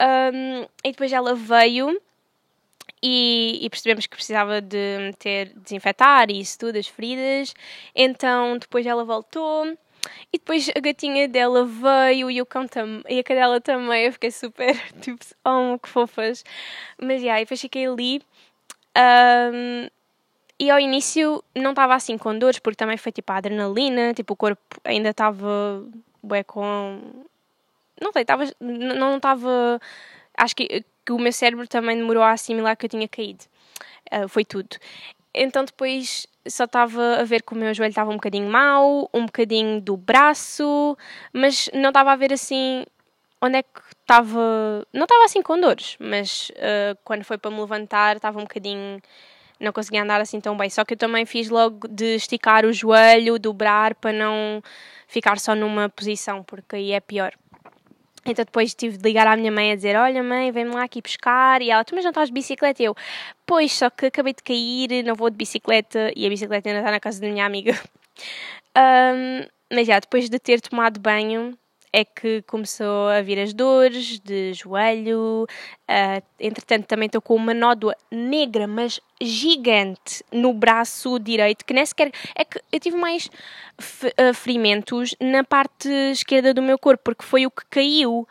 Um, 0.00 0.62
e 0.84 0.90
depois 0.92 1.12
ela 1.12 1.34
veio 1.34 2.00
e, 3.02 3.58
e, 3.62 3.70
percebemos 3.70 4.06
que 4.06 4.16
precisava 4.16 4.60
de 4.60 4.98
meter, 4.98 5.52
desinfetar 5.56 6.30
e 6.30 6.40
isso 6.40 6.58
tudo, 6.58 6.76
as 6.76 6.86
feridas. 6.86 7.54
Então 7.94 8.58
depois 8.58 8.86
ela 8.86 9.04
voltou. 9.04 9.66
E 10.32 10.38
depois 10.38 10.70
a 10.74 10.80
gatinha 10.80 11.28
dela 11.28 11.64
veio 11.64 12.30
e 12.30 12.40
o 12.40 12.46
cão 12.46 12.66
também, 12.66 13.02
e 13.08 13.18
a 13.18 13.24
cadela 13.24 13.60
também. 13.60 14.06
Eu 14.06 14.12
fiquei 14.12 14.30
super, 14.30 14.76
tipo, 15.00 15.24
oh, 15.44 15.78
que 15.78 15.88
fofas. 15.88 16.44
Mas, 17.00 17.22
yeah, 17.22 17.40
e 17.40 17.44
depois 17.44 17.60
fiquei 17.60 17.86
ali 17.86 18.22
um, 18.96 19.88
e 20.60 20.70
ao 20.70 20.80
início 20.80 21.42
não 21.54 21.70
estava 21.70 21.94
assim 21.94 22.18
com 22.18 22.36
dores, 22.38 22.58
porque 22.58 22.76
também 22.76 22.96
foi 22.96 23.12
tipo 23.12 23.32
a 23.32 23.36
adrenalina, 23.36 24.12
tipo 24.12 24.34
o 24.34 24.36
corpo 24.36 24.60
ainda 24.84 25.10
estava 25.10 25.84
bué 26.22 26.42
com. 26.42 27.00
Não 28.00 28.12
sei, 28.12 28.22
estava. 28.22 28.44
Não 28.60 29.16
estava. 29.16 29.80
Acho 30.36 30.56
que, 30.56 30.84
que 31.04 31.12
o 31.12 31.18
meu 31.18 31.32
cérebro 31.32 31.66
também 31.68 31.96
demorou 31.96 32.22
a 32.22 32.32
assimilar 32.32 32.76
que 32.76 32.86
eu 32.86 32.90
tinha 32.90 33.08
caído. 33.08 33.44
Uh, 34.12 34.28
foi 34.28 34.44
tudo. 34.44 34.76
Então 35.34 35.64
depois 35.64 36.26
só 36.48 36.64
estava 36.64 37.16
a 37.20 37.24
ver 37.24 37.42
que 37.42 37.52
o 37.52 37.56
meu 37.56 37.72
joelho 37.74 37.90
estava 37.90 38.10
um 38.10 38.14
bocadinho 38.14 38.50
mau, 38.50 39.08
um 39.14 39.26
bocadinho 39.26 39.80
do 39.80 39.96
braço, 39.96 40.96
mas 41.32 41.70
não 41.74 41.90
estava 41.90 42.12
a 42.12 42.16
ver 42.16 42.32
assim 42.32 42.84
onde 43.40 43.58
é 43.58 43.62
que 43.62 43.80
estava. 44.00 44.86
Não 44.92 45.04
estava 45.04 45.24
assim 45.24 45.42
com 45.42 45.60
dores, 45.60 45.96
mas 46.00 46.50
uh, 46.50 46.98
quando 47.04 47.24
foi 47.24 47.38
para 47.38 47.50
me 47.50 47.60
levantar 47.60 48.16
estava 48.16 48.38
um 48.38 48.42
bocadinho. 48.42 49.00
Não 49.60 49.72
conseguia 49.72 50.02
andar 50.02 50.20
assim 50.20 50.40
tão 50.40 50.56
bem. 50.56 50.70
Só 50.70 50.84
que 50.84 50.94
eu 50.94 50.98
também 50.98 51.26
fiz 51.26 51.48
logo 51.48 51.88
de 51.88 52.16
esticar 52.16 52.64
o 52.64 52.72
joelho, 52.72 53.38
dobrar 53.38 53.94
para 53.94 54.12
não 54.12 54.62
ficar 55.06 55.38
só 55.38 55.54
numa 55.54 55.88
posição, 55.88 56.42
porque 56.44 56.76
aí 56.76 56.92
é 56.92 57.00
pior. 57.00 57.32
Então 58.24 58.44
depois 58.44 58.74
tive 58.74 58.96
de 58.98 59.02
ligar 59.02 59.26
à 59.26 59.36
minha 59.36 59.50
mãe 59.50 59.72
a 59.72 59.76
dizer: 59.76 59.96
Olha, 59.96 60.22
mãe, 60.22 60.52
vem-me 60.52 60.74
lá 60.74 60.84
aqui 60.84 61.00
pescar. 61.00 61.62
E 61.62 61.70
ela: 61.70 61.84
Tu, 61.84 61.94
mas 61.94 62.04
não 62.04 62.10
estás 62.10 62.28
de 62.28 62.34
bicicleta? 62.34 62.82
E 62.82 62.86
eu: 62.86 62.94
Pois, 63.46 63.72
só 63.72 63.90
que 63.90 64.06
acabei 64.06 64.34
de 64.34 64.42
cair, 64.42 65.04
não 65.04 65.14
vou 65.14 65.30
de 65.30 65.36
bicicleta. 65.36 66.12
E 66.14 66.26
a 66.26 66.28
bicicleta 66.28 66.68
ainda 66.68 66.80
está 66.80 66.90
na 66.90 67.00
casa 67.00 67.20
da 67.20 67.28
minha 67.28 67.46
amiga. 67.46 67.72
um, 68.76 69.46
mas 69.72 69.86
já, 69.86 69.98
depois 69.98 70.28
de 70.28 70.38
ter 70.38 70.60
tomado 70.60 71.00
banho, 71.00 71.56
é 71.92 72.04
que 72.04 72.42
começou 72.42 73.08
a 73.08 73.20
vir 73.22 73.38
as 73.38 73.52
dores 73.52 74.18
de 74.18 74.52
joelho. 74.54 75.46
Uh, 75.88 76.22
entretanto, 76.38 76.86
também 76.86 77.06
estou 77.06 77.20
com 77.20 77.34
uma 77.34 77.54
nódoa 77.54 77.96
negra, 78.10 78.66
mas 78.66 79.00
gigante, 79.20 80.22
no 80.30 80.52
braço 80.52 81.18
direito, 81.18 81.64
que 81.64 81.74
nem 81.74 81.84
sequer. 81.84 82.12
É 82.34 82.44
que 82.44 82.60
eu 82.70 82.80
tive 82.80 82.96
mais 82.96 83.26
uh, 83.26 84.34
ferimentos 84.34 85.14
na 85.20 85.44
parte 85.44 85.88
esquerda 86.12 86.52
do 86.52 86.62
meu 86.62 86.78
corpo, 86.78 87.04
porque 87.04 87.24
foi 87.24 87.46
o 87.46 87.50
que 87.50 87.64
caiu. 87.70 88.28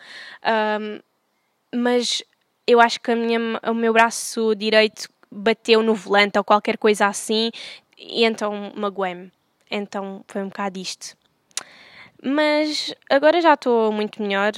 Um, 0.82 1.00
mas 1.76 2.24
eu 2.66 2.80
acho 2.80 3.00
que 3.02 3.14
minha, 3.16 3.40
o 3.64 3.74
meu 3.74 3.94
braço 3.94 4.56
direito 4.56 5.10
bateu 5.32 5.82
no 5.82 5.94
volante 5.94 6.38
ou 6.38 6.44
qualquer 6.44 6.78
coisa 6.78 7.08
assim, 7.08 7.52
e 7.98 8.24
então 8.24 8.72
magoei-me. 8.76 9.32
Então 9.70 10.24
foi 10.28 10.42
um 10.44 10.48
bocado 10.48 10.80
isto. 10.80 11.18
Mas 12.24 12.94
agora 13.10 13.42
já 13.42 13.54
estou 13.54 13.92
muito 13.92 14.22
melhor. 14.22 14.54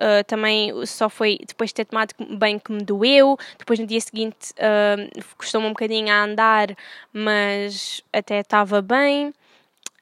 Uh, 0.00 0.24
também 0.26 0.86
só 0.86 1.10
foi 1.10 1.38
depois 1.46 1.70
de 1.70 1.74
ter 1.74 1.84
tomado 1.84 2.14
bem 2.38 2.58
que 2.58 2.72
me 2.72 2.82
doeu. 2.82 3.36
Depois 3.58 3.78
no 3.78 3.86
dia 3.86 4.00
seguinte 4.00 4.52
uh, 4.52 5.24
custou-me 5.36 5.66
um 5.66 5.70
bocadinho 5.70 6.10
a 6.10 6.24
andar, 6.24 6.68
mas 7.12 8.02
até 8.12 8.40
estava 8.40 8.80
bem. 8.80 9.28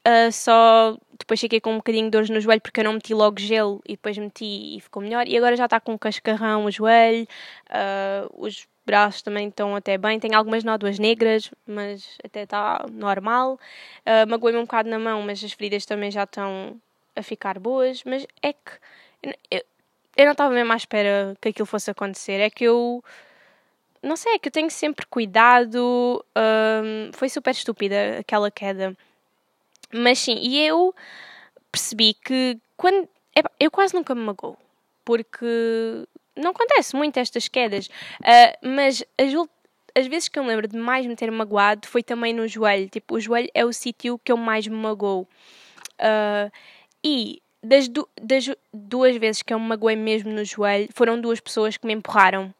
Uh, 0.07 0.31
só 0.31 0.97
depois 1.19 1.41
fiquei 1.41 1.61
com 1.61 1.73
um 1.73 1.77
bocadinho 1.79 2.05
de 2.05 2.11
dores 2.11 2.31
no 2.31 2.41
joelho 2.41 2.61
porque 2.61 2.81
eu 2.81 2.85
não 2.85 2.93
meti 2.93 3.13
logo 3.13 3.41
gelo 3.41 3.83
e 3.85 3.93
depois 3.93 4.17
meti 4.17 4.77
e 4.77 4.81
ficou 4.81 5.03
melhor. 5.03 5.27
E 5.27 5.37
agora 5.37 5.57
já 5.57 5.65
está 5.65 5.81
com 5.81 5.93
um 5.95 5.99
cascarrão 5.99 6.65
o 6.65 6.71
joelho, 6.71 7.27
os 8.35 8.69
braços 8.87 9.21
também 9.21 9.49
estão 9.49 9.77
até 9.77 9.99
bem. 9.99 10.19
Tenho 10.19 10.37
algumas 10.37 10.65
nódoas 10.65 10.99
negras, 10.99 11.51
mas 11.67 12.17
até 12.25 12.45
está 12.45 12.87
normal. 12.91 13.59
Uh, 14.07 14.31
Magoei-me 14.31 14.61
um 14.61 14.63
bocado 14.63 14.89
na 14.89 14.99
mão, 14.99 15.21
mas 15.23 15.45
as 15.45 15.53
feridas 15.53 15.85
também 15.85 16.11
já 16.11 16.23
estão 16.23 16.81
a 17.19 17.23
ficar 17.23 17.59
boas, 17.59 18.03
mas 18.05 18.27
é 18.43 18.53
que 18.53 18.71
eu, 19.51 19.63
eu 20.17 20.25
não 20.25 20.33
estava 20.33 20.55
mesmo 20.55 20.73
à 20.73 20.77
espera 20.77 21.37
que 21.41 21.49
aquilo 21.49 21.67
fosse 21.67 21.91
acontecer. 21.91 22.41
É 22.41 22.51
que 22.51 22.65
eu 22.65 23.03
não 24.03 24.17
sei, 24.17 24.35
é 24.35 24.39
que 24.39 24.49
eu 24.49 24.53
tenho 24.53 24.71
sempre 24.71 25.07
cuidado. 25.07 26.25
Um, 26.37 27.13
foi 27.13 27.29
super 27.29 27.51
estúpida 27.51 28.19
aquela 28.21 28.51
queda. 28.51 28.97
Mas 29.93 30.19
sim, 30.19 30.37
e 30.41 30.65
eu 30.67 30.95
percebi 31.71 32.15
que 32.15 32.59
quando. 32.77 33.09
eu 33.59 33.71
quase 33.71 33.95
nunca 33.95 34.15
me 34.15 34.23
magoo. 34.23 34.57
Porque 35.05 36.07
não 36.37 36.51
acontece 36.51 36.95
muito 36.97 37.17
estas 37.19 37.49
quedas. 37.49 37.87
Uh, 38.21 38.69
mas 38.69 39.05
as, 39.19 39.33
as 39.95 40.07
vezes 40.07 40.29
que 40.29 40.39
eu 40.39 40.43
me 40.43 40.51
lembro 40.51 40.69
de 40.69 40.77
mais 40.77 41.07
me 41.07 41.17
ter 41.17 41.31
magoado 41.31 41.87
foi 41.87 42.03
também 42.03 42.33
no 42.33 42.47
joelho. 42.47 42.89
Tipo, 42.89 43.17
o 43.17 43.21
joelho 43.21 43.51
é 43.55 43.65
o 43.65 43.73
sítio 43.73 44.19
que 44.19 44.33
eu 44.33 44.37
mais 44.37 44.67
me 44.67 44.77
magoo. 44.77 45.27
Uh, 46.01 46.51
e 47.09 47.43
das, 47.63 47.89
du 47.89 48.09
das 48.21 48.51
duas 48.73 49.17
vezes 49.17 49.43
que 49.43 49.53
eu 49.53 49.59
me 49.59 49.67
magoei 49.67 49.97
mesmo 49.97 50.31
no 50.31 50.45
joelho, 50.45 50.89
foram 50.95 51.21
duas 51.21 51.41
pessoas 51.41 51.77
que 51.77 51.87
me 51.87 51.95
empurraram. 51.95 52.53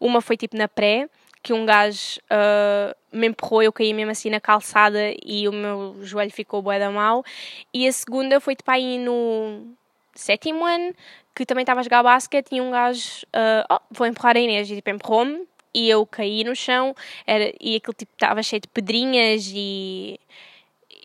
Uma 0.00 0.20
foi 0.20 0.36
tipo 0.36 0.56
na 0.56 0.68
pré, 0.68 1.08
que 1.42 1.52
um 1.52 1.66
gajo 1.66 2.20
uh, 2.30 2.94
me 3.12 3.28
empurrou, 3.28 3.62
eu 3.62 3.72
caí 3.72 3.92
mesmo 3.92 4.10
assim 4.10 4.30
na 4.30 4.40
calçada 4.40 5.14
e 5.24 5.48
o 5.48 5.52
meu 5.52 5.96
joelho 6.02 6.30
ficou 6.30 6.62
bué 6.62 6.78
da 6.78 6.90
mal. 6.90 7.24
E 7.72 7.86
a 7.86 7.92
segunda 7.92 8.40
foi 8.40 8.56
tipo 8.56 8.70
aí 8.70 8.98
no 8.98 9.74
sétimo 10.14 10.64
ano, 10.64 10.94
que 11.34 11.46
também 11.46 11.62
estava 11.62 11.80
a 11.80 11.82
jogar 11.82 12.02
basquete 12.02 12.52
e 12.52 12.60
um 12.60 12.70
gajo, 12.70 13.24
uh, 13.26 13.74
oh, 13.74 13.80
vou 13.90 14.06
empurrar 14.06 14.36
a 14.36 14.40
Inês, 14.40 14.70
e 14.70 14.76
tipo 14.76 14.90
empurrou-me 14.90 15.46
e 15.74 15.88
eu 15.88 16.04
caí 16.04 16.44
no 16.44 16.54
chão 16.54 16.94
era, 17.26 17.50
e 17.58 17.76
aquilo 17.76 17.94
tipo 17.94 18.12
estava 18.12 18.42
cheio 18.42 18.60
de 18.60 18.68
pedrinhas 18.68 19.50
e 19.54 20.20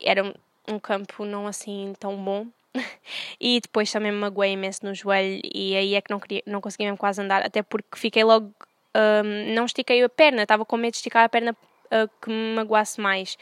era 0.04 0.36
um 0.68 0.80
campo 0.80 1.26
não 1.26 1.48
assim 1.48 1.94
tão 2.00 2.16
bom. 2.18 2.48
e 3.40 3.60
depois 3.60 3.92
também 3.92 4.12
me 4.12 4.20
magoei 4.20 4.52
imenso 4.52 4.86
no 4.86 4.94
joelho 4.94 5.42
e 5.44 5.76
aí 5.76 5.96
é 5.96 6.02
que 6.02 6.12
não, 6.12 6.20
queria, 6.20 6.44
não 6.46 6.62
conseguia 6.62 6.88
mesmo 6.88 6.98
quase 6.98 7.22
andar, 7.22 7.44
até 7.44 7.64
porque 7.64 7.98
fiquei 7.98 8.24
logo. 8.24 8.54
Um, 8.96 9.54
não 9.54 9.66
estiquei 9.66 10.04
a 10.04 10.10
perna, 10.10 10.44
estava 10.44 10.66
com 10.66 10.76
medo 10.76 10.92
de 10.92 10.98
esticar 10.98 11.24
a 11.24 11.30
perna 11.30 11.52
uh, 11.52 12.10
que 12.22 12.30
me 12.30 12.56
magoasse 12.56 13.00
mais. 13.00 13.38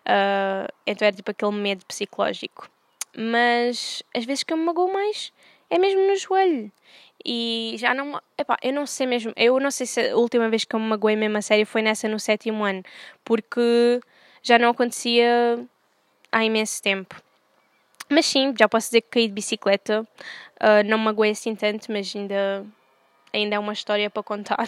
Uh, 0.00 0.70
então 0.86 1.06
era 1.06 1.16
tipo 1.16 1.30
aquele 1.30 1.52
medo 1.52 1.84
psicológico. 1.86 2.70
Mas 3.16 4.02
as 4.14 4.24
vezes 4.24 4.44
que 4.44 4.52
eu 4.52 4.56
me 4.56 4.64
magoo 4.64 4.92
mais 4.92 5.32
é 5.68 5.78
mesmo 5.78 6.06
no 6.06 6.16
joelho. 6.16 6.70
E 7.24 7.74
já 7.78 7.94
não. 7.94 8.20
Epá, 8.38 8.56
eu 8.62 8.72
não 8.72 8.86
sei 8.86 9.06
mesmo. 9.06 9.32
Eu 9.36 9.58
não 9.60 9.70
sei 9.70 9.86
se 9.86 10.10
a 10.10 10.16
última 10.16 10.48
vez 10.48 10.64
que 10.64 10.74
eu 10.74 10.80
me 10.80 10.86
magoei 10.86 11.16
mesmo 11.16 11.36
a 11.36 11.42
sério 11.42 11.66
foi 11.66 11.82
nessa 11.82 12.08
no 12.08 12.18
sétimo 12.18 12.64
ano. 12.64 12.82
Porque 13.24 14.00
já 14.42 14.58
não 14.58 14.70
acontecia 14.70 15.58
há 16.30 16.44
imenso 16.44 16.82
tempo. 16.82 17.14
Mas 18.08 18.26
sim, 18.26 18.52
já 18.58 18.68
posso 18.68 18.88
dizer 18.88 19.02
que 19.02 19.10
caí 19.10 19.28
de 19.28 19.34
bicicleta. 19.34 20.02
Uh, 20.60 20.84
não 20.84 20.98
me 20.98 21.04
magoei 21.04 21.30
assim 21.30 21.54
tanto, 21.54 21.90
mas 21.92 22.12
ainda, 22.14 22.66
ainda 23.32 23.54
é 23.54 23.58
uma 23.58 23.72
história 23.72 24.10
para 24.10 24.22
contar. 24.22 24.66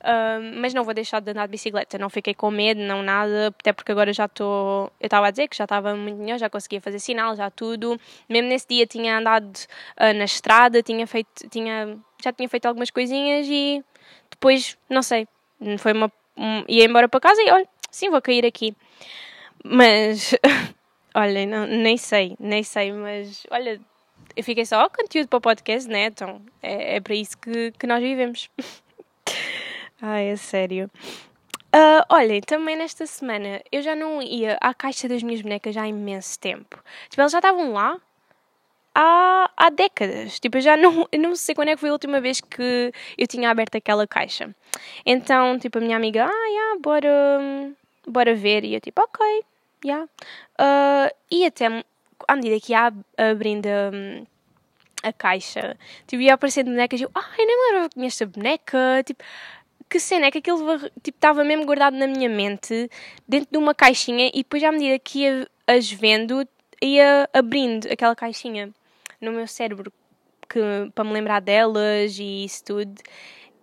Uh, 0.00 0.42
mas 0.60 0.74
não 0.74 0.82
vou 0.82 0.92
deixar 0.92 1.20
de 1.20 1.30
andar 1.30 1.46
de 1.46 1.52
bicicleta. 1.52 1.96
Não 1.96 2.10
fiquei 2.10 2.34
com 2.34 2.50
medo, 2.50 2.80
não 2.80 3.02
nada. 3.02 3.54
Até 3.58 3.72
porque 3.72 3.92
agora 3.92 4.12
já 4.12 4.24
estou. 4.24 4.92
Eu 5.00 5.06
estava 5.06 5.28
a 5.28 5.30
dizer 5.30 5.46
que 5.46 5.56
já 5.56 5.64
estava 5.64 5.94
muito 5.94 6.18
melhor, 6.18 6.38
já 6.38 6.50
conseguia 6.50 6.80
fazer 6.80 6.98
sinal, 6.98 7.36
já 7.36 7.50
tudo. 7.50 7.98
Mesmo 8.28 8.48
nesse 8.48 8.66
dia 8.66 8.84
tinha 8.84 9.18
andado 9.18 9.46
uh, 9.46 10.12
na 10.14 10.24
estrada, 10.24 10.82
tinha 10.82 11.06
feito, 11.06 11.48
tinha, 11.48 11.96
já 12.22 12.32
tinha 12.32 12.48
feito 12.48 12.66
algumas 12.66 12.90
coisinhas 12.90 13.46
e 13.48 13.84
depois, 14.28 14.76
não 14.88 15.02
sei, 15.02 15.28
Foi 15.78 15.92
uma. 15.92 16.10
Um, 16.36 16.64
ia 16.66 16.84
embora 16.84 17.08
para 17.08 17.20
casa 17.20 17.40
e 17.42 17.50
olha, 17.50 17.68
sim, 17.90 18.08
vou 18.10 18.22
cair 18.22 18.46
aqui. 18.46 18.74
Mas. 19.64 20.34
olha, 21.14 21.46
não, 21.46 21.66
nem 21.66 21.96
sei, 21.96 22.36
nem 22.38 22.62
sei, 22.62 22.92
mas 22.92 23.46
olha, 23.50 23.80
eu 24.36 24.44
fiquei 24.44 24.64
só, 24.64 24.84
oh, 24.84 24.90
conteúdo 24.90 25.28
para 25.28 25.36
o 25.38 25.40
podcast, 25.40 25.88
né? 25.88 26.06
Então, 26.06 26.40
é, 26.62 26.96
é 26.96 27.00
para 27.00 27.14
isso 27.14 27.36
que, 27.38 27.72
que 27.72 27.86
nós 27.86 28.00
vivemos. 28.00 28.48
Ai, 30.00 30.28
é 30.28 30.36
sério. 30.36 30.90
Uh, 31.74 32.02
olhem, 32.08 32.40
também 32.40 32.74
nesta 32.74 33.06
semana 33.06 33.62
eu 33.70 33.80
já 33.80 33.94
não 33.94 34.20
ia 34.20 34.58
à 34.60 34.74
caixa 34.74 35.06
das 35.06 35.22
minhas 35.22 35.40
bonecas 35.40 35.76
há 35.76 35.86
imenso 35.86 36.38
tempo. 36.38 36.82
Tipo, 37.08 37.20
elas 37.22 37.32
já 37.32 37.38
estavam 37.38 37.72
lá 37.72 37.96
há, 38.94 39.50
há 39.56 39.70
décadas. 39.70 40.40
Tipo, 40.40 40.58
eu 40.58 40.62
já 40.62 40.76
não, 40.76 41.06
eu 41.12 41.20
não 41.20 41.36
sei 41.36 41.54
quando 41.54 41.68
é 41.68 41.74
que 41.74 41.80
foi 41.80 41.90
a 41.90 41.92
última 41.92 42.20
vez 42.20 42.40
que 42.40 42.92
eu 43.16 43.26
tinha 43.26 43.50
aberto 43.50 43.76
aquela 43.76 44.06
caixa. 44.06 44.54
Então, 45.06 45.58
tipo, 45.58 45.78
a 45.78 45.80
minha 45.80 45.96
amiga, 45.96 46.24
ah, 46.24 46.48
yeah, 46.48 46.80
bora, 46.80 47.72
bora 48.10 48.34
ver. 48.34 48.64
E 48.64 48.74
eu, 48.74 48.80
tipo, 48.80 49.00
ok, 49.02 49.44
yeah. 49.84 50.04
Uh, 50.58 51.14
e 51.30 51.46
até 51.46 51.66
à 52.28 52.36
medida 52.36 52.60
que 52.60 52.72
ia 52.72 52.92
abrindo 53.16 53.66
um, 53.66 54.26
a 55.02 55.12
caixa, 55.12 55.76
tipo, 56.06 56.22
ia 56.22 56.34
aparecendo 56.34 56.66
bonecas 56.66 57.00
e 57.00 57.04
eu, 57.04 57.10
ai, 57.14 57.22
ah, 57.22 57.36
nem 57.38 57.46
me 57.46 57.66
lembrava 57.66 57.88
que 57.88 57.94
tinha 57.94 58.06
esta 58.06 58.26
boneca. 58.26 59.02
Tipo, 59.04 59.24
que 59.88 59.98
cena 59.98 60.26
é 60.26 60.30
que 60.30 60.38
aquilo 60.38 60.78
tipo 61.02 61.18
estava 61.18 61.42
mesmo 61.42 61.66
guardado 61.66 61.96
na 61.96 62.06
minha 62.06 62.28
mente 62.28 62.88
dentro 63.26 63.48
de 63.50 63.58
uma 63.58 63.74
caixinha 63.74 64.28
e 64.28 64.38
depois 64.44 64.62
à 64.62 64.70
medida 64.70 64.96
que 65.00 65.20
ia 65.20 65.48
as 65.66 65.90
vendo 65.90 66.46
ia 66.80 67.28
abrindo 67.32 67.86
aquela 67.92 68.14
caixinha 68.14 68.70
no 69.20 69.32
meu 69.32 69.46
cérebro 69.48 69.92
para 70.94 71.04
me 71.04 71.12
lembrar 71.12 71.40
delas 71.40 72.18
e 72.18 72.44
isso 72.44 72.64
tudo. 72.64 72.94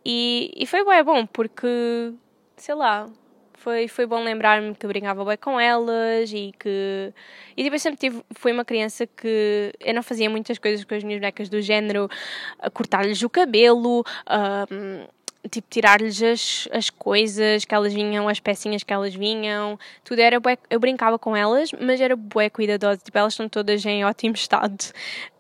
E, 0.06 0.52
e 0.56 0.66
foi 0.66 0.86
bem 0.86 1.04
bom 1.04 1.26
porque, 1.26 2.14
sei 2.56 2.76
lá, 2.76 3.08
foi, 3.58 3.88
foi 3.88 4.06
bom 4.06 4.24
lembrar-me 4.24 4.74
que 4.76 4.88
brincava 4.88 5.26
bem 5.26 5.38
com 5.38 5.60
elas 5.60 6.32
e 6.32 6.54
que. 6.60 7.14
E 7.56 7.64
depois 7.64 7.82
sempre 7.82 8.00
tive. 8.00 8.24
Foi 8.32 8.52
uma 8.52 8.64
criança 8.64 9.06
que 9.06 9.74
eu 9.80 9.94
não 9.94 10.04
fazia 10.04 10.30
muitas 10.30 10.58
coisas 10.58 10.86
com 10.86 10.96
as 10.96 11.04
minhas 11.04 11.20
bonecas 11.20 11.50
do 11.50 11.62
género 11.62 12.10
cortar-lhes 12.74 13.22
o 13.24 13.30
cabelo. 13.30 14.06
Um, 14.72 15.08
tipo, 15.50 15.68
tirar-lhes 15.70 16.22
as, 16.22 16.68
as 16.72 16.90
coisas 16.90 17.66
que 17.66 17.74
elas 17.74 17.94
vinham, 17.94 18.28
as 18.28 18.40
pecinhas 18.40 18.84
que 18.84 18.94
elas 18.94 19.16
vinham, 19.16 19.80
tudo 20.04 20.20
era 20.20 20.40
bué, 20.40 20.58
eu 20.70 20.80
brincava 20.80 21.18
com 21.18 21.36
elas, 21.36 21.72
mas 21.80 22.02
era 22.02 22.16
bué 22.16 22.50
cuidadosa, 22.50 23.00
tipo, 23.04 23.18
elas 23.18 23.34
estão 23.34 23.48
todas 23.48 23.86
em 23.86 24.04
ótimo 24.04 24.36
estado, 24.36 24.84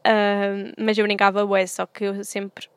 uh, 0.05 0.74
mas 0.77 0.97
eu 0.97 1.03
brincava 1.03 1.45
bué, 1.45 1.67
só 1.67 1.86
que 1.86 2.05
eu 2.05 2.24
sempre, 2.24 2.69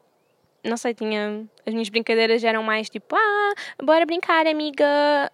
não 0.65 0.77
sei, 0.77 0.95
tinha, 0.95 1.47
as 1.67 1.73
minhas 1.73 1.89
brincadeiras 1.89 2.45
eram 2.45 2.63
mais 2.63 2.89
tipo, 2.91 3.17
ah, 3.17 3.55
bora 3.83 4.05
brincar, 4.07 4.47
amiga, 4.47 4.85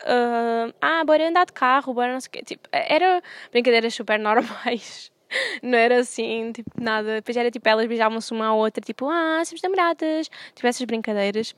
uh, 0.02 0.74
ah, 0.80 1.04
bora 1.04 1.28
andar 1.28 1.46
de 1.46 1.52
carro, 1.52 1.92
bora 1.94 2.12
não 2.12 2.20
sei 2.20 2.28
o 2.28 2.30
quê, 2.32 2.42
tipo, 2.42 2.68
era 2.72 3.22
brincadeiras 3.50 3.94
super 3.94 4.18
normais. 4.18 5.10
Não 5.60 5.76
era 5.76 5.98
assim, 5.98 6.52
tipo, 6.52 6.70
nada. 6.80 7.16
Depois 7.16 7.36
era 7.36 7.50
tipo, 7.50 7.68
elas 7.68 7.86
beijavam-se 7.88 8.32
uma 8.32 8.46
à 8.46 8.54
outra, 8.54 8.80
tipo, 8.80 9.08
ah, 9.10 9.42
somos 9.44 9.60
namoradas. 9.60 10.30
Tipo, 10.54 10.68
essas 10.68 10.84
brincadeiras. 10.84 11.52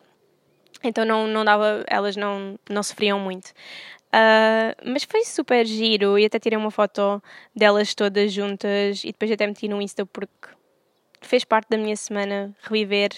Então 0.82 1.04
não, 1.04 1.26
não 1.26 1.44
dava, 1.44 1.84
elas 1.86 2.16
não, 2.16 2.58
não 2.68 2.82
sofriam 2.82 3.18
muito. 3.18 3.48
Uh, 4.08 4.72
mas 4.86 5.04
foi 5.04 5.22
super 5.24 5.66
giro 5.66 6.18
e 6.18 6.24
até 6.24 6.38
tirei 6.38 6.56
uma 6.56 6.70
foto 6.70 7.22
delas 7.54 7.94
todas 7.94 8.32
juntas 8.32 9.04
e 9.04 9.08
depois 9.08 9.30
até 9.30 9.46
meti 9.46 9.68
no 9.68 9.82
Insta 9.82 10.06
porque 10.06 10.48
fez 11.20 11.44
parte 11.44 11.68
da 11.68 11.76
minha 11.76 11.94
semana 11.94 12.56
reviver 12.62 13.10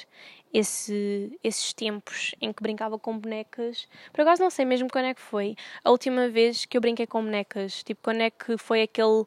esse, 0.53 1.39
esses 1.43 1.73
tempos 1.73 2.35
em 2.41 2.53
que 2.53 2.63
brincava 2.63 2.99
com 2.99 3.19
bonecas. 3.19 3.89
Por 4.13 4.23
acaso 4.23 4.43
não 4.43 4.51
sei 4.51 4.65
mesmo 4.65 4.89
quando 4.91 5.07
é 5.07 5.15
que 5.15 5.21
foi 5.21 5.57
a 5.85 5.91
última 5.91 6.29
vez 6.29 6.65
que 6.65 6.77
eu 6.77 6.81
brinquei 6.81 7.07
com 7.07 7.23
bonecas. 7.23 7.83
Tipo, 7.83 8.03
quando 8.03 8.21
é 8.23 8.31
que 8.31 8.57
foi 8.57 8.83
aquele 8.83 9.25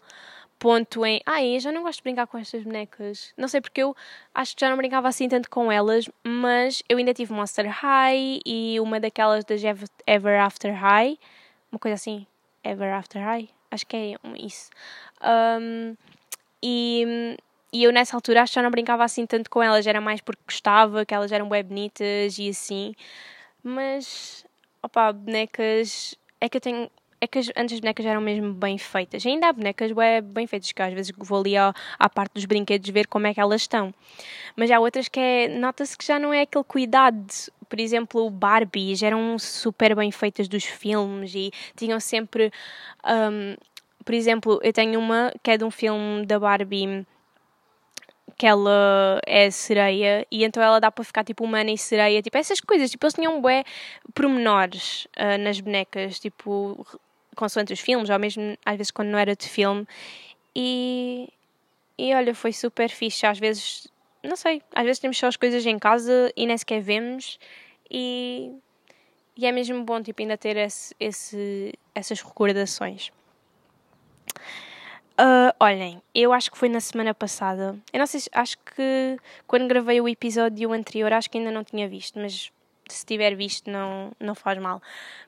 ponto 0.59 1.05
em 1.05 1.21
ai, 1.25 1.57
eu 1.57 1.59
já 1.59 1.71
não 1.71 1.83
gosto 1.83 1.97
de 1.97 2.03
brincar 2.03 2.25
com 2.27 2.37
estas 2.37 2.63
bonecas. 2.63 3.33
Não 3.37 3.47
sei 3.47 3.59
porque 3.59 3.81
eu 3.81 3.95
acho 4.33 4.55
que 4.55 4.61
já 4.61 4.69
não 4.69 4.77
brincava 4.77 5.07
assim 5.07 5.27
tanto 5.27 5.49
com 5.49 5.71
elas, 5.71 6.09
mas 6.23 6.81
eu 6.87 6.97
ainda 6.97 7.13
tive 7.13 7.33
Monster 7.33 7.69
High 7.69 8.39
e 8.45 8.79
uma 8.79 8.99
daquelas 8.99 9.43
das 9.43 9.61
Ever 10.07 10.41
After 10.41 10.73
High, 10.73 11.19
uma 11.71 11.79
coisa 11.79 11.95
assim, 11.95 12.25
Ever 12.63 12.93
After 12.93 13.21
High, 13.21 13.49
acho 13.71 13.85
que 13.85 13.97
é 13.97 14.15
isso. 14.37 14.69
Um, 15.21 15.97
e, 16.63 17.35
e 17.73 17.83
eu 17.83 17.91
nessa 17.91 18.15
altura 18.15 18.43
acho 18.43 18.53
que 18.53 18.55
já 18.55 18.61
não 18.61 18.71
brincava 18.71 19.03
assim 19.03 19.25
tanto 19.25 19.49
com 19.49 19.61
elas, 19.61 19.87
era 19.87 19.99
mais 19.99 20.21
porque 20.21 20.41
gostava, 20.45 21.05
que 21.05 21.13
elas 21.13 21.31
eram 21.31 21.49
bem 21.49 21.63
bonitas 21.63 22.37
e 22.37 22.49
assim. 22.49 22.93
Mas, 23.63 24.45
opa, 24.81 25.11
bonecas. 25.11 26.15
É 26.39 26.47
que 26.47 26.57
eu 26.57 26.61
tenho 26.61 26.89
é 27.23 27.27
que 27.27 27.39
antes 27.39 27.75
as 27.75 27.79
bonecas 27.79 28.05
eram 28.05 28.19
mesmo 28.19 28.53
bem 28.53 28.77
feitas. 28.77 29.25
Ainda 29.25 29.47
há 29.47 29.53
bonecas 29.53 29.93
bem, 29.93 30.21
bem 30.21 30.45
feitas, 30.45 30.73
que 30.73 30.81
às 30.81 30.93
vezes 30.93 31.13
vou 31.17 31.39
ali 31.39 31.55
à, 31.55 31.73
à 31.97 32.09
parte 32.09 32.33
dos 32.33 32.43
brinquedos 32.43 32.89
ver 32.89 33.07
como 33.07 33.25
é 33.27 33.33
que 33.33 33.39
elas 33.39 33.61
estão. 33.61 33.93
Mas 34.57 34.69
há 34.69 34.77
outras 34.77 35.07
que 35.07 35.19
é, 35.19 35.47
nota-se 35.47 35.97
que 35.97 36.05
já 36.05 36.19
não 36.19 36.33
é 36.33 36.41
aquele 36.41 36.65
cuidado. 36.65 37.25
Por 37.69 37.79
exemplo, 37.79 38.29
Barbies 38.29 39.01
eram 39.01 39.39
super 39.39 39.95
bem 39.95 40.11
feitas 40.11 40.49
dos 40.49 40.65
filmes 40.65 41.33
e 41.33 41.49
tinham 41.77 41.97
sempre. 41.97 42.51
Um, 43.05 43.55
por 44.03 44.13
exemplo, 44.13 44.59
eu 44.61 44.73
tenho 44.73 44.99
uma 44.99 45.33
que 45.41 45.51
é 45.51 45.57
de 45.57 45.63
um 45.63 45.71
filme 45.71 46.25
da 46.25 46.37
Barbie 46.37 47.05
que 48.37 48.45
ela 48.47 49.19
é 49.25 49.51
sereia 49.51 50.25
e 50.31 50.43
então 50.43 50.63
ela 50.63 50.79
dá 50.79 50.91
para 50.91 51.03
ficar 51.03 51.23
tipo 51.23 51.43
humana 51.43 51.71
e 51.71 51.77
sereia, 51.77 52.21
tipo 52.21 52.37
essas 52.37 52.59
coisas, 52.59 52.89
tipo 52.89 53.05
eles 53.05 53.13
tinham 53.13 53.41
bué 53.41 53.63
pormenores 54.13 55.07
uh, 55.17 55.37
nas 55.39 55.59
bonecas, 55.59 56.19
tipo 56.19 56.85
consoante 57.35 57.73
os 57.73 57.79
filmes, 57.79 58.09
ou 58.09 58.19
mesmo 58.19 58.57
às 58.65 58.77
vezes 58.77 58.91
quando 58.91 59.09
não 59.09 59.19
era 59.19 59.35
de 59.35 59.47
filme. 59.47 59.87
E, 60.55 61.27
e 61.97 62.13
olha, 62.13 62.33
foi 62.33 62.53
super 62.53 62.89
fixe. 62.89 63.25
Às 63.25 63.39
vezes, 63.39 63.87
não 64.23 64.35
sei, 64.35 64.61
às 64.73 64.83
vezes 64.83 64.99
temos 64.99 65.17
só 65.17 65.27
as 65.27 65.35
coisas 65.35 65.65
em 65.65 65.79
casa 65.79 66.31
e 66.35 66.45
nem 66.45 66.57
sequer 66.57 66.81
vemos. 66.81 67.39
E, 67.89 68.51
e 69.35 69.45
é 69.45 69.51
mesmo 69.51 69.83
bom 69.83 70.01
tipo, 70.01 70.21
ainda 70.21 70.37
ter 70.37 70.57
esse, 70.57 70.95
esse, 70.99 71.73
essas 71.93 72.21
recordações. 72.21 73.11
Uh, 75.19 75.53
olhem, 75.59 76.01
eu 76.13 76.33
acho 76.33 76.51
que 76.51 76.57
foi 76.57 76.69
na 76.69 76.79
semana 76.79 77.13
passada. 77.13 77.77
Eu 77.91 77.99
não 77.99 78.07
sei, 78.07 78.21
acho 78.31 78.57
que 78.59 79.17
quando 79.45 79.67
gravei 79.67 80.01
o 80.01 80.09
episódio 80.09 80.73
anterior, 80.73 81.13
acho 81.13 81.29
que 81.29 81.37
ainda 81.37 81.51
não 81.51 81.63
tinha 81.63 81.87
visto, 81.87 82.19
mas 82.19 82.51
se 82.89 83.05
tiver 83.05 83.35
visto, 83.35 83.69
não, 83.69 84.11
não 84.19 84.33
faz 84.33 84.57
mal. 84.57 84.81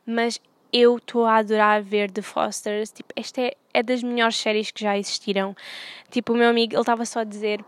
Mas 0.05 0.41
eu 0.73 0.97
estou 0.97 1.25
a 1.25 1.37
adorar 1.37 1.81
ver 1.81 2.09
The 2.11 2.21
Fosters. 2.21 2.91
Tipo, 2.91 3.13
esta 3.15 3.41
é, 3.41 3.53
é 3.73 3.83
das 3.83 4.01
melhores 4.01 4.35
séries 4.35 4.71
que 4.71 4.81
já 4.81 4.97
existiram. 4.97 5.55
Tipo, 6.09 6.33
o 6.33 6.35
meu 6.35 6.49
amigo, 6.49 6.73
ele 6.73 6.81
estava 6.81 7.05
só 7.05 7.19
a 7.19 7.23
dizer 7.23 7.63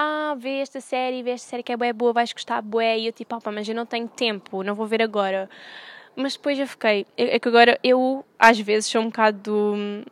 ah, 0.00 0.36
vê 0.38 0.60
esta 0.60 0.80
série, 0.80 1.24
vê 1.24 1.30
esta 1.30 1.48
série 1.50 1.62
que 1.62 1.72
é 1.72 1.76
bué 1.76 1.92
boa, 1.92 2.12
vais 2.12 2.32
gostar 2.32 2.62
bué. 2.62 2.98
E 2.98 3.06
eu 3.06 3.12
tipo, 3.12 3.34
opa, 3.34 3.50
mas 3.50 3.68
eu 3.68 3.74
não 3.74 3.84
tenho 3.84 4.06
tempo, 4.08 4.62
não 4.62 4.74
vou 4.74 4.86
ver 4.86 5.02
agora. 5.02 5.50
Mas 6.14 6.34
depois 6.36 6.58
eu 6.58 6.66
fiquei, 6.68 7.06
é 7.16 7.38
que 7.38 7.48
agora 7.48 7.78
eu, 7.82 8.24
às 8.38 8.58
vezes, 8.60 8.90
sou 8.90 9.02
um 9.02 9.06
bocado 9.06 9.52
hum, 9.76 10.04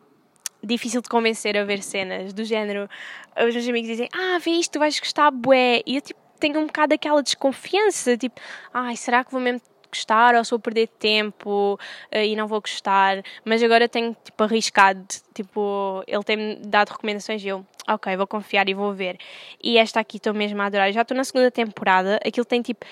difícil 0.66 1.00
de 1.00 1.08
convencer 1.08 1.56
a 1.56 1.64
ver 1.64 1.82
cenas 1.82 2.32
do 2.32 2.44
género. 2.44 2.88
Os 3.36 3.54
meus 3.54 3.68
amigos 3.68 3.88
dizem, 3.88 4.08
ah, 4.12 4.38
vê 4.38 4.52
isto, 4.52 4.78
vais 4.78 4.98
gostar 4.98 5.30
bué. 5.30 5.82
E 5.86 5.96
eu 5.96 6.00
tipo, 6.02 6.20
tenho 6.38 6.60
um 6.60 6.66
bocado 6.66 6.94
aquela 6.94 7.22
desconfiança, 7.22 8.16
tipo, 8.16 8.40
ai, 8.72 8.96
será 8.96 9.24
que 9.24 9.32
vou 9.32 9.40
mesmo 9.40 9.60
gostar 9.88 10.34
ou 10.34 10.44
se 10.44 10.50
vou 10.50 10.58
perder 10.58 10.88
tempo 10.88 11.78
uh, 12.14 12.18
e 12.18 12.36
não 12.36 12.46
vou 12.46 12.60
gostar. 12.60 13.22
Mas 13.44 13.62
agora 13.62 13.88
tenho 13.88 14.14
tipo 14.22 14.42
arriscado, 14.42 15.04
tipo, 15.34 16.02
ele 16.06 16.22
tem-me 16.22 16.56
dado 16.56 16.90
recomendações 16.90 17.42
e 17.42 17.48
eu, 17.48 17.64
ok, 17.88 18.16
vou 18.16 18.26
confiar 18.26 18.68
e 18.68 18.74
vou 18.74 18.92
ver. 18.92 19.16
E 19.62 19.78
esta 19.78 20.00
aqui 20.00 20.18
estou 20.18 20.34
mesmo 20.34 20.60
a 20.62 20.66
adorar. 20.66 20.92
Já 20.92 21.02
estou 21.02 21.16
na 21.16 21.24
segunda 21.24 21.50
temporada, 21.50 22.20
aquilo 22.24 22.44
tem 22.44 22.62
tipo 22.62 22.84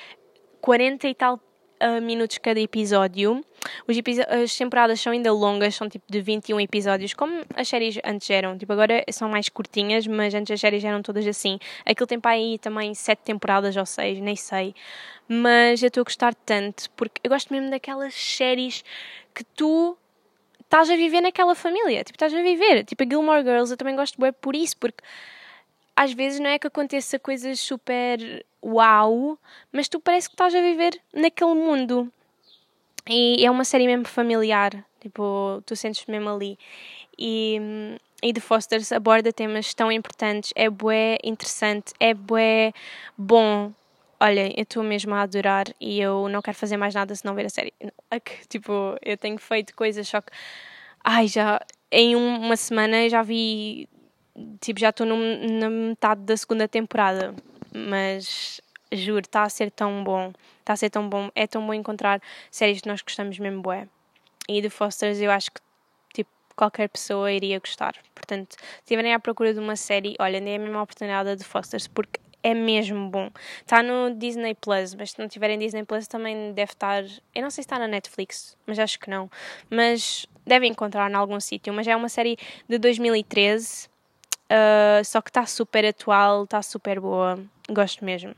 40 0.61 1.09
e 1.09 1.15
tal 1.15 1.39
uh, 1.85 2.01
minutos 2.01 2.39
cada 2.39 2.59
episódio. 2.59 3.45
As 4.43 4.57
temporadas 4.57 5.01
são 5.01 5.13
ainda 5.13 5.33
longas, 5.33 5.75
são 5.75 5.89
tipo 5.89 6.05
de 6.11 6.21
21 6.21 6.61
episódios, 6.61 7.15
como 7.15 7.45
as 7.55 7.69
séries 7.69 7.99
antes 8.05 8.29
eram. 8.31 8.57
Tipo, 8.57 8.73
agora 8.73 9.05
são 9.11 9.29
mais 9.29 9.49
curtinhas, 9.49 10.07
mas 10.07 10.35
antes 10.35 10.51
as 10.51 10.61
séries 10.61 10.85
eram 10.85 11.03
todas 11.03 11.27
assim. 11.27 11.59
Aquilo 11.85 12.07
tem 12.07 12.21
para 12.21 12.33
aí 12.33 12.59
também 12.59 12.95
7 12.95 13.21
temporadas 13.21 13.77
ou 13.77 13.87
6, 13.87 14.21
nem 14.21 14.37
sei. 14.37 14.75
Mas 15.29 15.83
eu 15.83 15.89
estou 15.89 16.03
a 16.03 16.05
gostar 16.05 16.35
tanto, 16.35 16.91
porque 16.91 17.21
eu 17.23 17.31
gosto 17.31 17.53
mesmo 17.53 17.71
daquelas 17.71 18.15
séries 18.15 18.85
que 19.35 19.45
tu 19.45 19.97
estás 20.61 20.91
a 20.91 20.97
viver 20.97 21.21
naquela 21.21 21.55
família. 21.55 22.05
Tipo, 22.05 22.17
estás 22.17 22.35
a 22.35 22.43
viver. 22.43 22.85
Tipo, 22.85 23.03
a 23.05 23.07
Gilmore 23.07 23.43
Girls 23.43 23.73
eu 23.73 23.77
também 23.77 23.97
gosto 23.97 24.21
bem 24.21 24.33
por 24.33 24.55
isso, 24.55 24.77
porque 24.77 25.03
às 25.97 26.13
vezes 26.13 26.41
não 26.41 26.51
é 26.51 26.59
que 26.59 26.67
aconteça 26.67 27.19
coisas 27.19 27.61
super 27.61 28.45
uau, 28.65 29.39
mas 29.71 29.89
tu 29.89 30.01
parece 30.01 30.29
que 30.29 30.35
estás 30.35 30.55
a 30.55 30.61
viver 30.61 30.99
naquele 31.13 31.55
mundo. 31.55 32.11
E 33.07 33.45
é 33.45 33.51
uma 33.51 33.65
série 33.65 33.87
mesmo 33.87 34.07
familiar, 34.07 34.73
tipo, 35.01 35.63
tu 35.67 35.77
sentes 35.77 36.07
mesmo 36.07 36.31
ali. 36.31 36.59
E, 37.19 37.61
e 38.23 38.33
The 38.33 38.41
Fosters 38.41 38.91
aborda 38.93 39.33
temas 39.33 39.75
tão 39.75 39.93
importantes, 39.93 40.53
é 40.57 40.71
bué 40.71 41.19
interessante, 41.23 41.93
é 42.01 42.15
bué 42.15 42.73
bom. 43.17 43.73
olha, 44.19 44.49
eu 44.59 44.63
estou 44.63 44.83
mesmo 44.83 45.15
a 45.15 45.23
adorar 45.23 45.67
e 45.79 46.01
eu 46.01 46.29
não 46.31 46.41
quero 46.41 46.57
fazer 46.57 46.79
mais 46.79 46.95
nada 46.95 47.15
se 47.15 47.25
não 47.25 47.35
ver 47.35 47.47
a 47.47 47.51
série. 47.51 47.75
É 48.11 48.19
tipo, 48.49 48.97
eu 49.03 49.19
tenho 49.19 49.39
feito 49.39 49.75
coisas, 49.75 50.09
só 50.09 50.21
que. 50.21 50.33
Ai, 51.05 51.29
já. 51.29 51.61
Em 51.93 52.17
uma 52.17 52.57
semana 52.57 53.09
já 53.09 53.23
vi. 53.23 53.89
Tipo, 54.61 54.81
já 54.81 54.91
estou 54.91 55.07
na 55.07 55.71
metade 55.71 56.23
da 56.23 56.37
segunda 56.37 56.67
temporada. 56.67 57.35
Mas 57.75 58.61
juro, 58.93 59.25
está 59.27 59.43
a 59.43 59.49
ser 59.49 59.71
tão 59.71 60.05
bom. 60.05 60.33
Está 60.61 60.75
a 60.75 60.77
ser 60.77 60.91
tão 60.91 61.09
bom. 61.09 61.31
É 61.35 61.47
tão 61.47 61.67
bom 61.67 61.75
encontrar 61.75 62.23
séries 62.51 62.81
que 62.81 62.89
nós 62.89 63.03
gostamos 63.03 63.39
mesmo, 63.39 63.61
bué. 63.61 63.89
E 64.49 64.61
de 64.61 64.71
Fosters 64.71 65.21
eu 65.21 65.31
acho 65.31 65.51
que 65.51 65.61
tipo, 66.13 66.31
qualquer 66.55 66.89
pessoa 66.89 67.33
iria 67.33 67.59
gostar. 67.59 67.95
Portanto, 68.15 68.53
se 68.53 68.81
estiverem 68.81 69.13
à 69.13 69.19
procura 69.19 69.53
de 69.53 69.59
uma 69.59 69.77
série, 69.77 70.15
olha, 70.19 70.41
nem 70.41 70.55
é 70.55 70.57
a 70.57 70.61
mesma 70.61 70.83
oportunidade 70.83 71.37
de 71.37 71.45
Fosters, 71.45 71.89
porque 71.89 72.21
é 72.45 72.53
mesmo 72.55 73.09
bom. 73.09 73.31
Está 73.63 73.83
no 73.83 74.15
Disney 74.15 74.55
Plus, 74.55 74.95
mas 74.95 75.13
se 75.13 75.19
não 75.19 75.27
tiverem 75.27 75.59
Disney 75.59 75.83
Plus 75.83 76.07
também 76.07 76.53
deve 76.53 76.73
estar. 76.73 77.03
Eu 77.35 77.43
não 77.43 77.51
sei 77.51 77.63
se 77.63 77.67
está 77.67 77.79
na 77.79 77.89
Netflix, 77.89 78.57
mas 78.67 78.79
acho 78.79 79.01
que 79.01 79.09
não. 79.09 79.31
Mas 79.71 80.27
devem 80.47 80.71
encontrar 80.71 81.11
em 81.11 81.15
algum 81.15 81.41
sítio. 81.41 81.73
Mas 81.73 81.89
é 81.89 81.97
uma 81.97 82.11
série 82.11 82.37
de 82.69 82.79
2013, 82.79 83.89
ah, 84.55 85.03
só 85.03 85.21
que 85.21 85.31
está 85.31 85.45
super 85.47 85.85
atual, 85.85 86.45
está 86.45 86.63
super 86.63 87.01
boa. 87.01 87.39
Gosto 87.69 88.05
mesmo. 88.05 88.31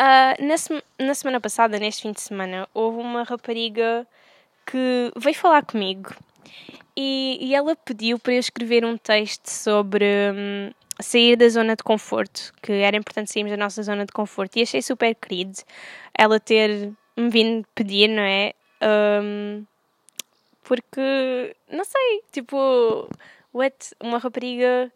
Uh, 0.00 0.46
na, 0.46 0.56
se 0.56 0.82
na 0.98 1.14
semana 1.14 1.40
passada, 1.40 1.78
neste 1.78 2.02
fim 2.02 2.12
de 2.12 2.20
semana, 2.20 2.68
houve 2.72 2.98
uma 3.00 3.24
rapariga 3.24 4.06
que 4.64 5.12
veio 5.16 5.34
falar 5.34 5.64
comigo 5.66 6.14
e, 6.96 7.38
e 7.40 7.54
ela 7.54 7.74
pediu 7.76 8.18
para 8.18 8.34
eu 8.34 8.38
escrever 8.38 8.84
um 8.84 8.96
texto 8.96 9.48
sobre. 9.48 10.04
Hum, 10.34 10.70
sair 11.00 11.36
da 11.36 11.48
zona 11.48 11.76
de 11.76 11.82
conforto, 11.84 12.52
que 12.60 12.72
era 12.72 12.96
importante 12.96 13.30
sairmos 13.30 13.52
da 13.52 13.56
nossa 13.56 13.82
zona 13.84 14.04
de 14.04 14.12
conforto. 14.12 14.56
E 14.56 14.62
achei 14.62 14.82
super 14.82 15.14
querido 15.14 15.58
ela 16.12 16.40
ter 16.40 16.92
me 17.16 17.28
vindo 17.28 17.64
pedir, 17.74 18.08
não 18.08 18.22
é? 18.22 18.52
Um, 18.82 19.64
porque, 20.64 21.54
não 21.70 21.84
sei, 21.84 22.22
tipo, 22.32 23.08
what? 23.52 23.94
Uma 24.00 24.18
rapariga 24.18 24.92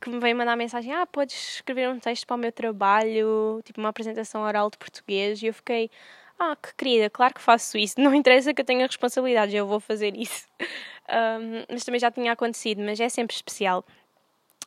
que 0.00 0.10
me 0.10 0.18
veio 0.20 0.36
mandar 0.36 0.56
mensagem: 0.56 0.92
Ah, 0.92 1.06
podes 1.06 1.56
escrever 1.56 1.88
um 1.88 1.98
texto 1.98 2.26
para 2.26 2.36
o 2.36 2.38
meu 2.38 2.52
trabalho, 2.52 3.60
tipo 3.64 3.80
uma 3.80 3.90
apresentação 3.90 4.42
oral 4.42 4.70
de 4.70 4.78
português. 4.78 5.42
E 5.42 5.46
eu 5.46 5.54
fiquei: 5.54 5.90
Ah, 6.38 6.56
que 6.56 6.74
querida, 6.74 7.10
claro 7.10 7.34
que 7.34 7.40
faço 7.40 7.78
isso. 7.78 7.94
Não 8.00 8.14
interessa 8.14 8.54
que 8.54 8.60
eu 8.60 8.66
tenha 8.66 8.86
responsabilidade, 8.86 9.56
eu 9.56 9.66
vou 9.66 9.80
fazer 9.80 10.16
isso. 10.16 10.46
Um, 11.10 11.64
mas 11.70 11.84
também 11.84 11.98
já 11.98 12.10
tinha 12.10 12.32
acontecido, 12.32 12.82
mas 12.82 13.00
é 13.00 13.08
sempre 13.08 13.34
especial. 13.34 13.82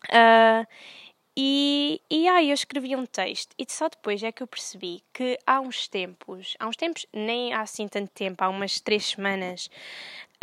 Uh, 0.09 0.65
e, 1.37 2.01
e 2.09 2.27
aí 2.27 2.49
eu 2.49 2.53
escrevi 2.53 2.95
um 2.95 3.05
texto 3.05 3.53
e 3.57 3.65
só 3.69 3.87
depois 3.87 4.21
é 4.21 4.31
que 4.31 4.43
eu 4.43 4.47
percebi 4.47 5.01
que 5.13 5.37
há 5.45 5.61
uns 5.61 5.87
tempos, 5.87 6.57
há 6.59 6.67
uns 6.67 6.75
tempos, 6.75 7.05
nem 7.13 7.53
há 7.53 7.61
assim 7.61 7.87
tanto 7.87 8.09
tempo, 8.11 8.43
há 8.43 8.49
umas 8.49 8.81
três 8.81 9.05
semanas, 9.05 9.69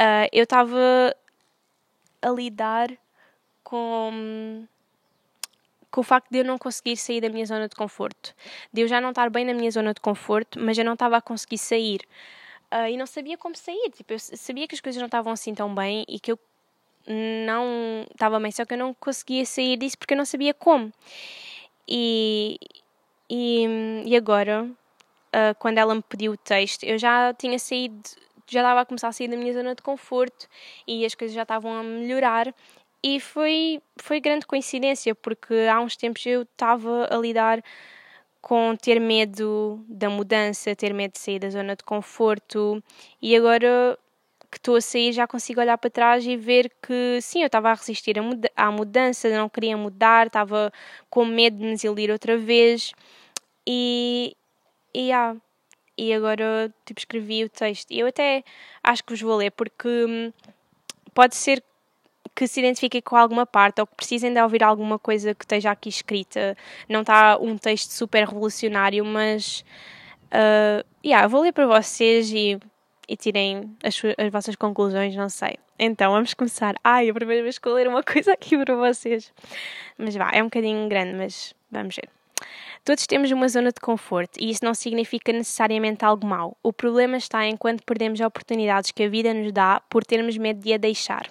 uh, 0.01 0.29
eu 0.33 0.45
estava 0.45 1.15
a 2.23 2.31
lidar 2.31 2.91
com, 3.63 4.67
com 5.91 6.01
o 6.01 6.05
facto 6.05 6.31
de 6.31 6.39
eu 6.39 6.45
não 6.45 6.59
conseguir 6.59 6.97
sair 6.97 7.21
da 7.21 7.29
minha 7.29 7.47
zona 7.47 7.69
de 7.69 7.77
conforto. 7.77 8.35
De 8.73 8.83
eu 8.83 8.89
já 8.89 9.01
não 9.01 9.11
estar 9.11 9.31
bem 9.31 9.45
na 9.45 9.55
minha 9.55 9.71
zona 9.71 9.93
de 9.93 10.01
conforto, 10.01 10.59
mas 10.61 10.79
eu 10.79 10.85
não 10.85 10.95
estava 10.95 11.17
a 11.17 11.21
conseguir 11.21 11.59
sair. 11.59 12.01
Uh, 12.73 12.89
e 12.91 12.97
não 12.97 13.07
sabia 13.07 13.37
como 13.39 13.57
sair. 13.57 13.91
Tipo, 13.91 14.13
eu 14.13 14.19
sabia 14.19 14.67
que 14.69 14.75
as 14.75 14.81
coisas 14.81 15.01
não 15.01 15.07
estavam 15.07 15.33
assim 15.33 15.55
tão 15.55 15.75
bem 15.75 16.05
e 16.09 16.19
que 16.19 16.33
eu 16.33 16.39
não 17.09 18.07
estava 18.11 18.39
bem, 18.39 18.51
só 18.51 18.65
que 18.65 18.75
eu 18.75 18.79
não 18.79 18.93
conseguia 18.93 19.45
sair 19.47 19.79
disso 19.79 19.97
porque 19.97 20.13
eu 20.15 20.19
não 20.19 20.27
sabia 20.27 20.53
como. 20.53 20.93
E, 21.87 22.59
e, 23.31 24.03
e 24.05 24.17
agora, 24.17 24.65
uh, 24.65 25.55
quando 25.59 25.79
ela 25.79 25.95
me 25.95 26.03
pediu 26.03 26.33
o 26.33 26.37
texto, 26.37 26.85
eu 26.85 26.99
já 26.99 27.33
tinha 27.33 27.59
saído, 27.59 28.03
já 28.49 28.61
estava 28.61 28.81
a 28.81 28.87
começar 28.87 29.09
a 29.09 29.13
sair 29.13 29.29
da 29.29 29.37
minha 29.37 29.53
zona 29.53 29.75
de 29.75 29.83
conforto 29.83 30.49
e 30.87 31.05
as 31.05 31.15
coisas 31.15 31.35
já 31.35 31.43
estavam 31.43 31.73
a 31.75 31.83
melhorar. 31.83 32.55
E 33.03 33.21
foi, 33.21 33.81
foi 33.97 34.21
grande 34.21 34.47
coincidência, 34.47 35.15
porque 35.15 35.55
há 35.71 35.81
uns 35.81 35.97
tempos 35.97 36.27
eu 36.27 36.43
estava 36.43 37.09
a 37.11 37.17
lidar 37.17 37.63
com 38.41 38.75
ter 38.77 39.01
medo 39.01 39.85
da 39.89 40.11
mudança, 40.11 40.75
ter 40.75 40.93
medo 40.93 41.13
de 41.13 41.19
sair 41.19 41.39
da 41.39 41.51
zona 41.51 41.77
de 41.77 41.85
conforto, 41.85 42.83
e 43.21 43.37
agora 43.37 43.99
que 44.51 44.57
estou 44.57 44.77
a 44.77 44.81
sair 44.81 45.13
já 45.13 45.27
consigo 45.27 45.61
olhar 45.61 45.77
para 45.79 45.91
trás 45.91 46.27
e 46.27 46.37
ver 46.37 46.71
que 46.83 47.21
sim, 47.21 47.43
eu 47.43 47.47
estava 47.47 47.71
a 47.71 47.75
resistir 47.75 48.17
à 48.57 48.71
mudança, 48.71 49.29
não 49.29 49.49
queria 49.49 49.77
mudar, 49.77 50.27
estava 50.29 50.73
com 51.11 51.25
medo 51.25 51.59
de 51.59 51.65
me 51.65 51.73
desiludir 51.73 52.11
outra 52.11 52.39
vez 52.39 52.93
e, 53.67 54.35
e, 54.95 55.13
ah, 55.13 55.37
e 55.99 56.13
agora 56.15 56.73
tipo, 56.87 57.01
escrevi 57.01 57.45
o 57.45 57.49
texto. 57.49 57.91
E 57.91 58.01
eu 58.01 58.07
até 58.07 58.45
acho 58.83 59.05
que 59.05 59.13
vos 59.13 59.21
vou 59.21 59.37
ler 59.37 59.51
porque 59.51 59.89
hum, 59.89 60.33
pode 61.13 61.37
ser 61.37 61.63
que 62.35 62.47
se 62.47 62.61
identifiquem 62.61 63.03
com 63.03 63.17
alguma 63.17 63.45
parte 63.45 63.81
ou 63.81 63.87
que 63.87 63.97
precisem 63.97 64.33
de 64.33 64.41
ouvir 64.41 64.63
alguma 64.63 64.99
coisa 64.99 65.35
que 65.35 65.45
esteja 65.45 65.73
aqui 65.73 65.89
escrita. 65.89 66.57
Não 66.89 67.01
está 67.01 67.37
um 67.39 67.59
texto 67.59 67.91
super 67.91 68.29
revolucionário, 68.29 69.05
mas 69.05 69.65
uh, 70.27 70.87
yeah, 71.05 71.27
vou 71.27 71.43
ler 71.43 71.53
para 71.53 71.67
vocês 71.67 72.31
e 72.33 72.59
e 73.09 73.17
tirem 73.17 73.75
as, 73.83 74.01
as 74.19 74.31
vossas 74.31 74.55
conclusões, 74.55 75.17
não 75.17 75.31
sei. 75.31 75.57
Então, 75.79 76.13
vamos 76.13 76.35
começar. 76.35 76.75
Ai, 76.85 77.09
a 77.09 77.15
primeira 77.15 77.43
vez 77.43 77.59
que 77.59 77.67
eu 77.67 77.73
ler 77.73 77.89
uma 77.89 78.03
coisa 78.05 78.35
aqui 78.35 78.63
para 78.63 78.77
vocês. 78.77 79.33
Mas 79.97 80.15
vá, 80.15 80.31
é 80.33 80.43
um 80.43 80.47
bocadinho 80.47 80.87
grande, 80.89 81.15
mas 81.15 81.55
vamos 81.71 81.97
ver. 81.97 82.18
Todos 82.89 83.07
temos 83.07 83.31
uma 83.31 83.47
zona 83.51 83.71
de 83.71 83.83
conforto 83.83 84.41
e 84.41 84.49
isso 84.49 84.65
não 84.65 84.73
significa 84.73 85.31
necessariamente 85.31 86.07
algo 86.07 86.27
mau. 86.27 86.57
O 86.63 86.73
problema 86.73 87.19
está 87.19 87.45
em 87.47 87.55
quando 87.55 87.83
perdemos 87.83 88.19
oportunidades 88.19 88.93
que 88.93 89.03
a 89.03 89.09
vida 89.11 89.35
nos 89.35 89.53
dá 89.53 89.79
por 89.91 90.07
termos 90.07 90.39
medo 90.39 90.61
de 90.61 90.73
a 90.73 90.79
deixar. 90.79 91.31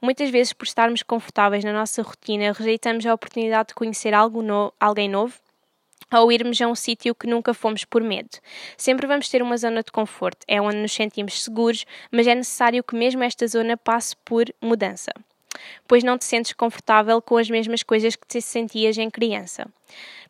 Muitas 0.00 0.30
vezes, 0.30 0.52
por 0.52 0.66
estarmos 0.66 1.02
confortáveis 1.02 1.64
na 1.64 1.72
nossa 1.72 2.00
rotina, 2.00 2.52
rejeitamos 2.52 3.04
a 3.04 3.12
oportunidade 3.12 3.70
de 3.70 3.74
conhecer 3.74 4.14
algo 4.14 4.40
no 4.40 4.72
alguém 4.78 5.08
novo 5.08 5.34
ou 6.14 6.30
irmos 6.30 6.62
a 6.62 6.68
um 6.68 6.76
sítio 6.76 7.12
que 7.12 7.26
nunca 7.26 7.52
fomos 7.52 7.84
por 7.84 8.00
medo. 8.00 8.38
Sempre 8.76 9.08
vamos 9.08 9.28
ter 9.28 9.42
uma 9.42 9.56
zona 9.56 9.82
de 9.82 9.90
conforto, 9.90 10.44
é 10.46 10.62
onde 10.62 10.76
nos 10.76 10.92
sentimos 10.92 11.42
seguros, 11.42 11.84
mas 12.12 12.28
é 12.28 12.36
necessário 12.36 12.84
que 12.84 12.94
mesmo 12.94 13.24
esta 13.24 13.48
zona 13.48 13.76
passe 13.76 14.14
por 14.24 14.44
mudança, 14.62 15.10
pois 15.88 16.04
não 16.04 16.16
te 16.16 16.24
sentes 16.24 16.52
confortável 16.52 17.20
com 17.20 17.36
as 17.36 17.50
mesmas 17.50 17.82
coisas 17.82 18.14
que 18.14 18.28
te 18.28 18.40
sentias 18.40 18.96
em 18.96 19.10
criança. 19.10 19.68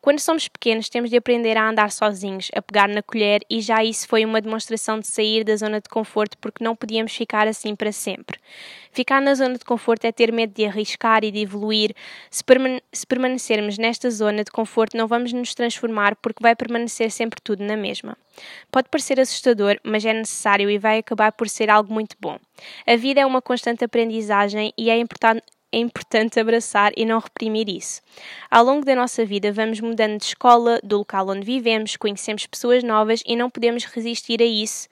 Quando 0.00 0.20
somos 0.20 0.46
pequenos, 0.46 0.88
temos 0.88 1.10
de 1.10 1.16
aprender 1.16 1.56
a 1.56 1.68
andar 1.68 1.90
sozinhos, 1.90 2.50
a 2.54 2.62
pegar 2.62 2.88
na 2.88 3.02
colher, 3.02 3.40
e 3.50 3.60
já 3.60 3.82
isso 3.82 4.06
foi 4.06 4.24
uma 4.24 4.40
demonstração 4.40 5.00
de 5.00 5.06
sair 5.06 5.44
da 5.44 5.56
zona 5.56 5.80
de 5.80 5.88
conforto 5.88 6.38
porque 6.38 6.62
não 6.62 6.76
podíamos 6.76 7.12
ficar 7.14 7.48
assim 7.48 7.74
para 7.74 7.90
sempre. 7.90 8.38
Ficar 8.92 9.20
na 9.20 9.34
zona 9.34 9.58
de 9.58 9.64
conforto 9.64 10.04
é 10.04 10.12
ter 10.12 10.32
medo 10.32 10.54
de 10.54 10.64
arriscar 10.64 11.24
e 11.24 11.30
de 11.30 11.40
evoluir. 11.40 11.94
Se, 12.30 12.42
permane 12.44 12.82
se 12.92 13.06
permanecermos 13.06 13.76
nesta 13.76 14.10
zona 14.10 14.44
de 14.44 14.50
conforto, 14.50 14.96
não 14.96 15.06
vamos 15.06 15.32
nos 15.32 15.54
transformar 15.54 16.16
porque 16.16 16.42
vai 16.42 16.54
permanecer 16.54 17.10
sempre 17.10 17.40
tudo 17.42 17.64
na 17.64 17.76
mesma. 17.76 18.16
Pode 18.70 18.88
parecer 18.88 19.20
assustador, 19.20 19.78
mas 19.82 20.04
é 20.04 20.12
necessário 20.12 20.70
e 20.70 20.78
vai 20.78 20.98
acabar 20.98 21.32
por 21.32 21.48
ser 21.48 21.70
algo 21.70 21.92
muito 21.92 22.16
bom. 22.20 22.38
A 22.86 22.96
vida 22.96 23.20
é 23.20 23.26
uma 23.26 23.42
constante 23.42 23.84
aprendizagem 23.84 24.72
e 24.76 24.90
é 24.90 24.98
importante 24.98 25.42
é 25.70 25.78
importante 25.78 26.40
abraçar 26.40 26.92
e 26.96 27.04
não 27.04 27.18
reprimir 27.18 27.68
isso. 27.68 28.00
Ao 28.50 28.64
longo 28.64 28.86
da 28.86 28.94
nossa 28.94 29.24
vida, 29.24 29.52
vamos 29.52 29.80
mudando 29.80 30.18
de 30.18 30.24
escola, 30.24 30.80
do 30.82 30.98
local 30.98 31.28
onde 31.28 31.44
vivemos, 31.44 31.96
conhecemos 31.96 32.46
pessoas 32.46 32.82
novas 32.82 33.22
e 33.26 33.36
não 33.36 33.50
podemos 33.50 33.84
resistir 33.84 34.40
a 34.40 34.46
isso 34.46 34.88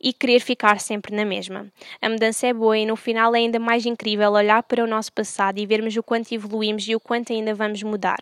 e 0.00 0.12
querer 0.12 0.40
ficar 0.40 0.80
sempre 0.80 1.14
na 1.14 1.24
mesma. 1.24 1.66
A 2.02 2.08
mudança 2.08 2.46
é 2.46 2.52
boa 2.52 2.76
e 2.76 2.84
no 2.84 2.96
final 2.96 3.34
é 3.36 3.38
ainda 3.38 3.60
mais 3.60 3.86
incrível 3.86 4.32
olhar 4.32 4.62
para 4.64 4.82
o 4.82 4.86
nosso 4.86 5.12
passado 5.12 5.58
e 5.58 5.66
vermos 5.66 5.96
o 5.96 6.02
quanto 6.02 6.32
evoluímos 6.32 6.88
e 6.88 6.96
o 6.96 7.00
quanto 7.00 7.32
ainda 7.32 7.54
vamos 7.54 7.82
mudar. 7.82 8.18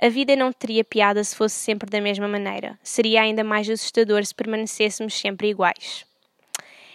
A 0.00 0.08
vida 0.08 0.34
não 0.36 0.52
teria 0.52 0.84
piada 0.84 1.22
se 1.22 1.36
fosse 1.36 1.56
sempre 1.56 1.90
da 1.90 2.00
mesma 2.00 2.28
maneira. 2.28 2.78
Seria 2.82 3.22
ainda 3.22 3.44
mais 3.44 3.68
assustador 3.68 4.24
se 4.24 4.34
permanecêssemos 4.34 5.14
sempre 5.14 5.48
iguais. 5.48 6.04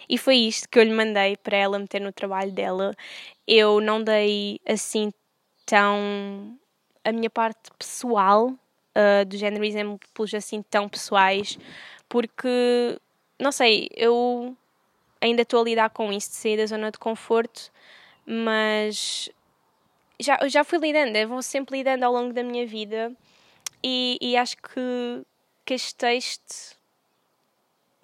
E 0.08 0.18
foi 0.18 0.36
isto 0.36 0.68
que 0.68 0.78
eu 0.78 0.82
lhe 0.82 0.92
mandei 0.92 1.36
para 1.38 1.56
ela 1.56 1.78
meter 1.78 2.00
no 2.00 2.12
trabalho 2.12 2.52
dela. 2.52 2.94
Eu 3.46 3.80
não 3.80 4.02
dei 4.02 4.60
assim 4.66 5.12
tão. 5.66 6.58
a 7.04 7.12
minha 7.12 7.30
parte 7.30 7.70
pessoal, 7.78 8.48
uh, 8.48 9.24
do 9.26 9.36
género 9.36 9.64
exemplos 9.64 10.34
assim 10.34 10.62
tão 10.62 10.88
pessoais, 10.88 11.58
porque, 12.08 12.98
não 13.38 13.52
sei, 13.52 13.88
eu 13.96 14.56
ainda 15.20 15.42
estou 15.42 15.60
a 15.60 15.64
lidar 15.64 15.90
com 15.90 16.12
isso 16.12 16.30
de 16.30 16.36
sair 16.36 16.56
da 16.56 16.66
zona 16.66 16.90
de 16.90 16.98
conforto, 16.98 17.70
mas 18.26 19.30
já, 20.20 20.38
já 20.48 20.64
fui 20.64 20.78
lidando, 20.78 21.16
eu 21.16 21.28
vou 21.28 21.42
sempre 21.42 21.78
lidando 21.78 22.04
ao 22.04 22.12
longo 22.12 22.32
da 22.32 22.42
minha 22.42 22.66
vida 22.66 23.12
e, 23.82 24.18
e 24.20 24.36
acho 24.36 24.56
que, 24.56 25.26
que 25.64 25.74
este 25.74 25.94
texto 25.94 26.76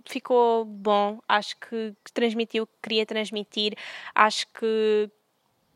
ficou 0.04 0.64
bom, 0.64 1.20
acho 1.28 1.56
que, 1.56 1.94
que 2.04 2.12
transmitiu 2.12 2.64
o 2.64 2.66
que 2.66 2.72
queria 2.82 3.06
transmitir, 3.06 3.74
acho 4.14 4.46
que 4.48 5.10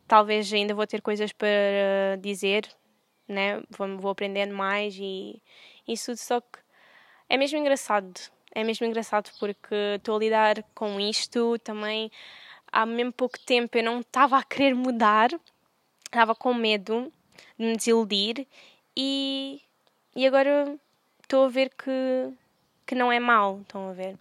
talvez 0.07 0.51
ainda 0.53 0.73
vou 0.73 0.87
ter 0.87 1.01
coisas 1.01 1.31
para 1.31 2.17
dizer, 2.21 2.67
né? 3.27 3.61
vou, 3.69 3.97
vou 3.97 4.11
aprendendo 4.11 4.53
mais 4.53 4.95
e, 4.99 5.41
Isso 5.87 6.15
só 6.17 6.41
que 6.41 6.59
é 7.29 7.37
mesmo 7.37 7.57
engraçado. 7.57 8.13
É 8.55 8.63
mesmo 8.63 8.85
engraçado 8.85 9.31
porque 9.39 9.75
estou 9.95 10.15
a 10.17 10.19
lidar 10.19 10.63
com 10.75 10.99
isto 10.99 11.57
também 11.59 12.11
há 12.73 12.85
mesmo 12.87 13.13
pouco 13.13 13.39
tempo 13.39 13.77
eu 13.77 13.83
não 13.83 13.99
estava 13.99 14.37
a 14.37 14.43
querer 14.43 14.73
mudar, 14.73 15.29
estava 16.05 16.33
com 16.33 16.53
medo 16.53 17.13
de 17.57 17.65
me 17.65 17.77
desiludir 17.77 18.47
e, 18.97 19.61
e 20.15 20.25
agora 20.25 20.75
estou 21.21 21.45
a 21.45 21.49
ver 21.49 21.69
que, 21.69 22.33
que 22.85 22.95
não 22.95 23.11
é 23.11 23.19
mau, 23.19 23.61
estão 23.61 23.89
a 23.89 23.93
ver? 23.93 24.15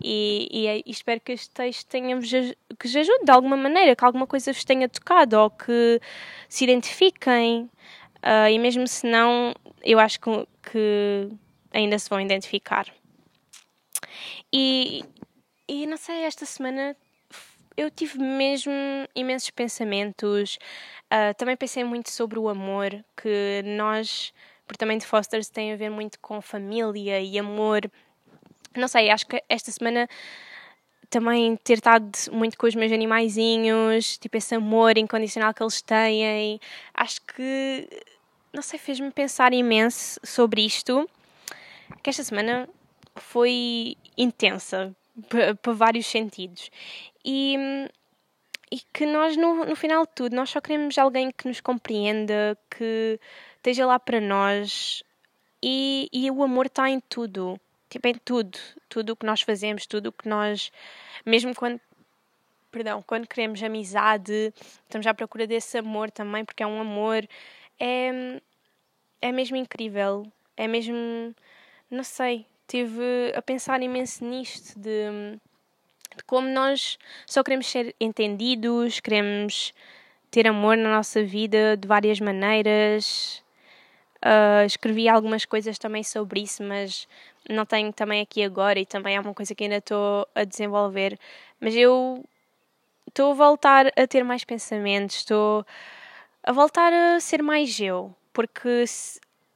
E, 0.00 0.48
e, 0.50 0.66
é, 0.66 0.78
e 0.78 0.90
espero 0.90 1.20
que 1.20 1.32
este 1.32 1.50
texto 1.50 1.88
tenha 1.88 2.18
que 2.18 2.86
vos 2.88 2.96
ajude 2.96 3.24
de 3.24 3.30
alguma 3.30 3.56
maneira, 3.56 3.94
que 3.94 4.04
alguma 4.04 4.26
coisa 4.26 4.52
vos 4.52 4.64
tenha 4.64 4.88
tocado 4.88 5.38
ou 5.38 5.50
que 5.50 6.00
se 6.48 6.64
identifiquem. 6.64 7.70
Uh, 8.18 8.48
e 8.50 8.58
mesmo 8.58 8.86
se 8.86 9.06
não, 9.06 9.54
eu 9.82 9.98
acho 9.98 10.20
que, 10.20 10.30
que 10.70 11.28
ainda 11.72 11.98
se 11.98 12.08
vão 12.08 12.20
identificar. 12.20 12.86
E, 14.52 15.04
e 15.68 15.86
não 15.86 15.96
sei, 15.96 16.24
esta 16.24 16.46
semana 16.46 16.96
eu 17.76 17.90
tive 17.90 18.18
mesmo 18.18 18.72
imensos 19.14 19.50
pensamentos. 19.50 20.58
Uh, 21.12 21.34
também 21.36 21.56
pensei 21.56 21.84
muito 21.84 22.10
sobre 22.10 22.38
o 22.38 22.48
amor, 22.48 22.90
que 23.16 23.62
nós, 23.64 24.32
porque 24.72 24.78
também 24.78 24.96
de 24.96 25.04
Fosters 25.04 25.50
tem 25.50 25.70
a 25.70 25.76
ver 25.76 25.90
muito 25.90 26.18
com 26.18 26.40
família 26.40 27.20
e 27.20 27.38
amor. 27.38 27.90
Não 28.74 28.88
sei, 28.88 29.10
acho 29.10 29.26
que 29.26 29.42
esta 29.46 29.70
semana 29.70 30.08
também 31.10 31.56
ter 31.56 31.74
estado 31.74 32.10
muito 32.32 32.56
com 32.56 32.66
os 32.66 32.74
meus 32.74 32.90
animaizinhos, 32.90 34.16
tipo 34.16 34.34
esse 34.38 34.54
amor 34.54 34.96
incondicional 34.96 35.52
que 35.52 35.62
eles 35.62 35.82
têm, 35.82 36.58
acho 36.94 37.20
que, 37.20 37.86
não 38.50 38.62
sei, 38.62 38.78
fez-me 38.78 39.10
pensar 39.10 39.52
imenso 39.52 40.18
sobre 40.24 40.64
isto, 40.64 41.06
que 42.02 42.08
esta 42.08 42.24
semana 42.24 42.66
foi 43.16 43.94
intensa, 44.16 44.96
para 45.28 45.74
vários 45.74 46.06
sentidos. 46.06 46.70
E, 47.22 47.58
e 48.70 48.80
que 48.90 49.04
nós, 49.04 49.36
no, 49.36 49.66
no 49.66 49.76
final 49.76 50.06
de 50.06 50.12
tudo, 50.14 50.34
nós 50.34 50.48
só 50.48 50.62
queremos 50.62 50.96
alguém 50.96 51.30
que 51.30 51.46
nos 51.46 51.60
compreenda, 51.60 52.56
que 52.70 53.20
esteja 53.62 53.86
lá 53.86 53.98
para 53.98 54.20
nós. 54.20 55.02
E, 55.62 56.08
e 56.12 56.30
o 56.30 56.42
amor 56.42 56.66
está 56.66 56.90
em 56.90 57.00
tudo. 57.00 57.58
Tipo, 57.88 58.08
em 58.08 58.14
tudo. 58.14 58.58
Tudo 58.88 59.10
o 59.10 59.16
que 59.16 59.24
nós 59.24 59.40
fazemos, 59.40 59.86
tudo 59.86 60.08
o 60.08 60.12
que 60.12 60.28
nós. 60.28 60.72
Mesmo 61.24 61.54
quando. 61.54 61.80
Perdão, 62.70 63.02
quando 63.06 63.28
queremos 63.28 63.62
amizade, 63.62 64.52
estamos 64.82 65.06
à 65.06 65.12
procura 65.12 65.46
desse 65.46 65.76
amor 65.78 66.10
também, 66.10 66.44
porque 66.44 66.62
é 66.62 66.66
um 66.66 66.80
amor. 66.80 67.26
É, 67.78 68.40
é 69.20 69.32
mesmo 69.32 69.56
incrível. 69.56 70.26
É 70.56 70.66
mesmo. 70.66 71.34
Não 71.90 72.02
sei. 72.02 72.46
Estive 72.62 73.32
a 73.36 73.42
pensar 73.42 73.82
imenso 73.82 74.24
nisto 74.24 74.78
de 74.78 75.38
de 76.16 76.24
como 76.24 76.48
nós 76.48 76.98
só 77.26 77.42
queremos 77.42 77.66
ser 77.66 77.94
entendidos, 77.98 79.00
queremos 79.00 79.72
ter 80.30 80.46
amor 80.46 80.76
na 80.76 80.90
nossa 80.90 81.22
vida 81.22 81.76
de 81.76 81.86
várias 81.88 82.20
maneiras. 82.20 83.41
Uh, 84.24 84.64
escrevi 84.64 85.08
algumas 85.08 85.44
coisas 85.44 85.78
também 85.78 86.04
sobre 86.04 86.42
isso, 86.42 86.62
mas 86.62 87.08
não 87.50 87.66
tenho 87.66 87.92
também 87.92 88.20
aqui 88.20 88.44
agora 88.44 88.78
e 88.78 88.86
também 88.86 89.16
é 89.16 89.20
uma 89.20 89.34
coisa 89.34 89.54
que 89.54 89.64
ainda 89.64 89.78
estou 89.78 90.28
a 90.34 90.44
desenvolver. 90.44 91.18
Mas 91.60 91.74
eu 91.74 92.24
estou 93.08 93.32
a 93.32 93.34
voltar 93.34 93.86
a 93.96 94.06
ter 94.06 94.22
mais 94.22 94.44
pensamentos, 94.44 95.16
estou 95.16 95.66
a 96.44 96.52
voltar 96.52 96.92
a 96.92 97.20
ser 97.20 97.42
mais 97.42 97.80
eu, 97.80 98.14
porque 98.32 98.84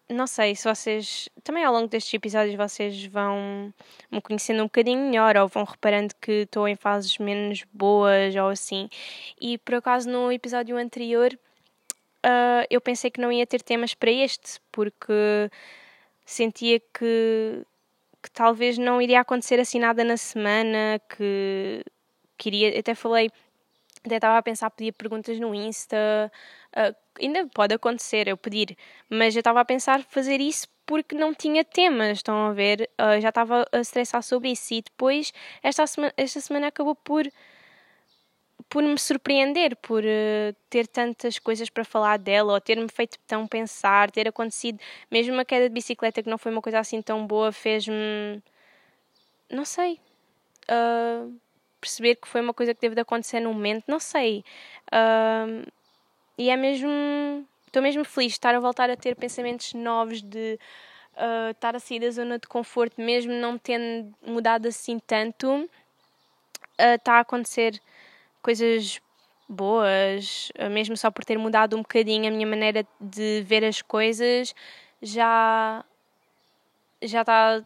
não 0.09 0.27
sei 0.27 0.55
se 0.55 0.69
vocês 0.69 1.29
também 1.43 1.65
ao 1.65 1.73
longo 1.73 1.89
destes 1.89 2.15
episódios 2.15 2.55
vocês 2.55 3.07
vão 3.07 3.73
me 4.11 4.21
conhecendo 4.21 4.61
um 4.63 4.67
bocadinho 4.67 5.01
melhor 5.01 5.37
ou 5.37 5.49
vão 5.49 5.65
reparando 5.65 6.15
que 6.21 6.43
estou 6.43 6.69
em 6.69 6.77
fases 6.77 7.19
menos 7.19 7.65
boas 7.73 8.35
ou 8.37 8.49
assim. 8.49 8.89
E 9.41 9.59
por 9.59 9.77
acaso 9.77 10.09
no 10.09 10.31
episódio 10.31 10.77
anterior 10.77 11.37
uh, 12.27 12.67
eu 12.69 12.81
pensei 12.81 13.11
que 13.11 13.21
não 13.21 13.31
ia 13.31 13.47
ter 13.47 13.63
temas 13.63 13.95
para 13.95 14.11
este 14.11 14.61
porque 14.73 15.51
sentia 16.25 16.81
que, 16.81 17.65
que 18.23 18.31
talvez 18.33 18.77
não 18.79 19.01
iria 19.01 19.21
acontecer 19.21 19.61
assim 19.61 19.79
nada 19.79 20.05
na 20.05 20.17
semana, 20.17 21.01
que 21.17 21.83
queria, 22.37 22.79
até 22.79 22.95
falei, 22.95 23.31
até 24.05 24.17
estava 24.17 24.39
a 24.39 24.43
pensar 24.43 24.71
pedir 24.71 24.93
perguntas 24.93 25.39
no 25.39 25.55
Insta, 25.55 26.31
Uh, 26.77 26.95
ainda 27.19 27.49
pode 27.55 27.73
acontecer 27.73 28.29
eu 28.29 28.37
pedir, 28.37 28.77
mas 29.09 29.35
eu 29.35 29.41
estava 29.41 29.61
a 29.61 29.65
pensar 29.65 30.03
fazer 30.03 30.43
isso 30.43 30.69
porque 30.85 31.17
não 31.17 31.33
tinha 31.33 31.65
temas, 31.65 32.19
estão 32.19 32.49
a 32.49 32.53
ver? 32.53 32.91
Uh, 33.01 33.19
já 33.19 33.31
estava 33.31 33.67
a 33.73 33.79
estressar 33.79 34.23
sobre 34.23 34.51
isso 34.51 34.75
e 34.75 34.83
depois 34.83 35.33
esta 35.63 35.87
semana, 35.87 36.13
esta 36.19 36.39
semana 36.39 36.67
acabou 36.67 36.95
por 36.95 37.27
por 38.69 38.83
me 38.83 38.99
surpreender, 38.99 39.77
por 39.77 40.03
uh, 40.03 40.57
ter 40.69 40.87
tantas 40.87 41.39
coisas 41.39 41.71
para 41.71 41.85
falar 41.85 42.19
dela, 42.19 42.53
ou 42.55 42.61
ter-me 42.61 42.89
feito 42.89 43.19
tão 43.27 43.47
pensar, 43.47 44.11
ter 44.11 44.29
acontecido, 44.29 44.81
mesmo 45.11 45.35
uma 45.35 45.45
queda 45.45 45.69
de 45.69 45.75
bicicleta 45.75 46.23
que 46.23 46.29
não 46.29 46.39
foi 46.39 46.53
uma 46.53 46.63
coisa 46.63 46.81
assim 46.81 47.01
tão 47.01 47.27
boa, 47.27 47.53
fez-me, 47.53 48.43
não 49.51 49.65
sei, 49.65 50.01
uh, 50.71 51.33
perceber 51.81 52.17
que 52.17 52.29
foi 52.29 52.41
uma 52.41 52.53
coisa 52.53 52.75
que 52.75 52.81
teve 52.81 52.95
de 52.95 53.01
acontecer 53.01 53.41
no 53.41 53.53
momento, 53.53 53.85
não 53.87 54.01
sei. 54.01 54.45
Uh, 54.93 55.71
e 56.37 56.51
é 56.51 56.57
mesmo. 56.57 57.47
Estou 57.67 57.83
mesmo 57.83 58.05
feliz 58.05 58.33
de 58.33 58.37
estar 58.39 58.55
a 58.55 58.61
voltar 58.61 58.89
a 58.89 58.97
ter 58.97 59.15
pensamentos 59.17 59.75
novos, 59.75 60.23
de 60.23 60.59
uh, 61.15 61.51
estar 61.51 61.77
a 61.77 61.79
sair 61.79 62.01
da 62.01 62.11
zona 62.11 62.39
de 62.39 62.47
conforto, 62.49 63.01
mesmo 63.01 63.33
não 63.33 63.59
tendo 63.59 64.15
mudado 64.27 64.67
assim 64.69 64.99
tanto. 64.99 65.69
Está 66.79 67.15
a 67.15 67.21
acontecer 67.21 67.81
coisas 68.43 69.01
boas, 69.49 70.51
uh, 70.59 70.71
mesmo 70.71 70.97
só 70.97 71.11
por 71.11 71.25
ter 71.25 71.39
mudado 71.39 71.77
um 71.77 71.83
bocadinho 71.83 72.29
a 72.29 72.31
minha 72.31 72.47
maneira 72.47 72.87
de 73.01 73.43
ver 73.43 73.65
as 73.65 73.83
coisas, 73.83 74.55
já 75.01 75.85
já 77.03 77.21
está 77.21 77.63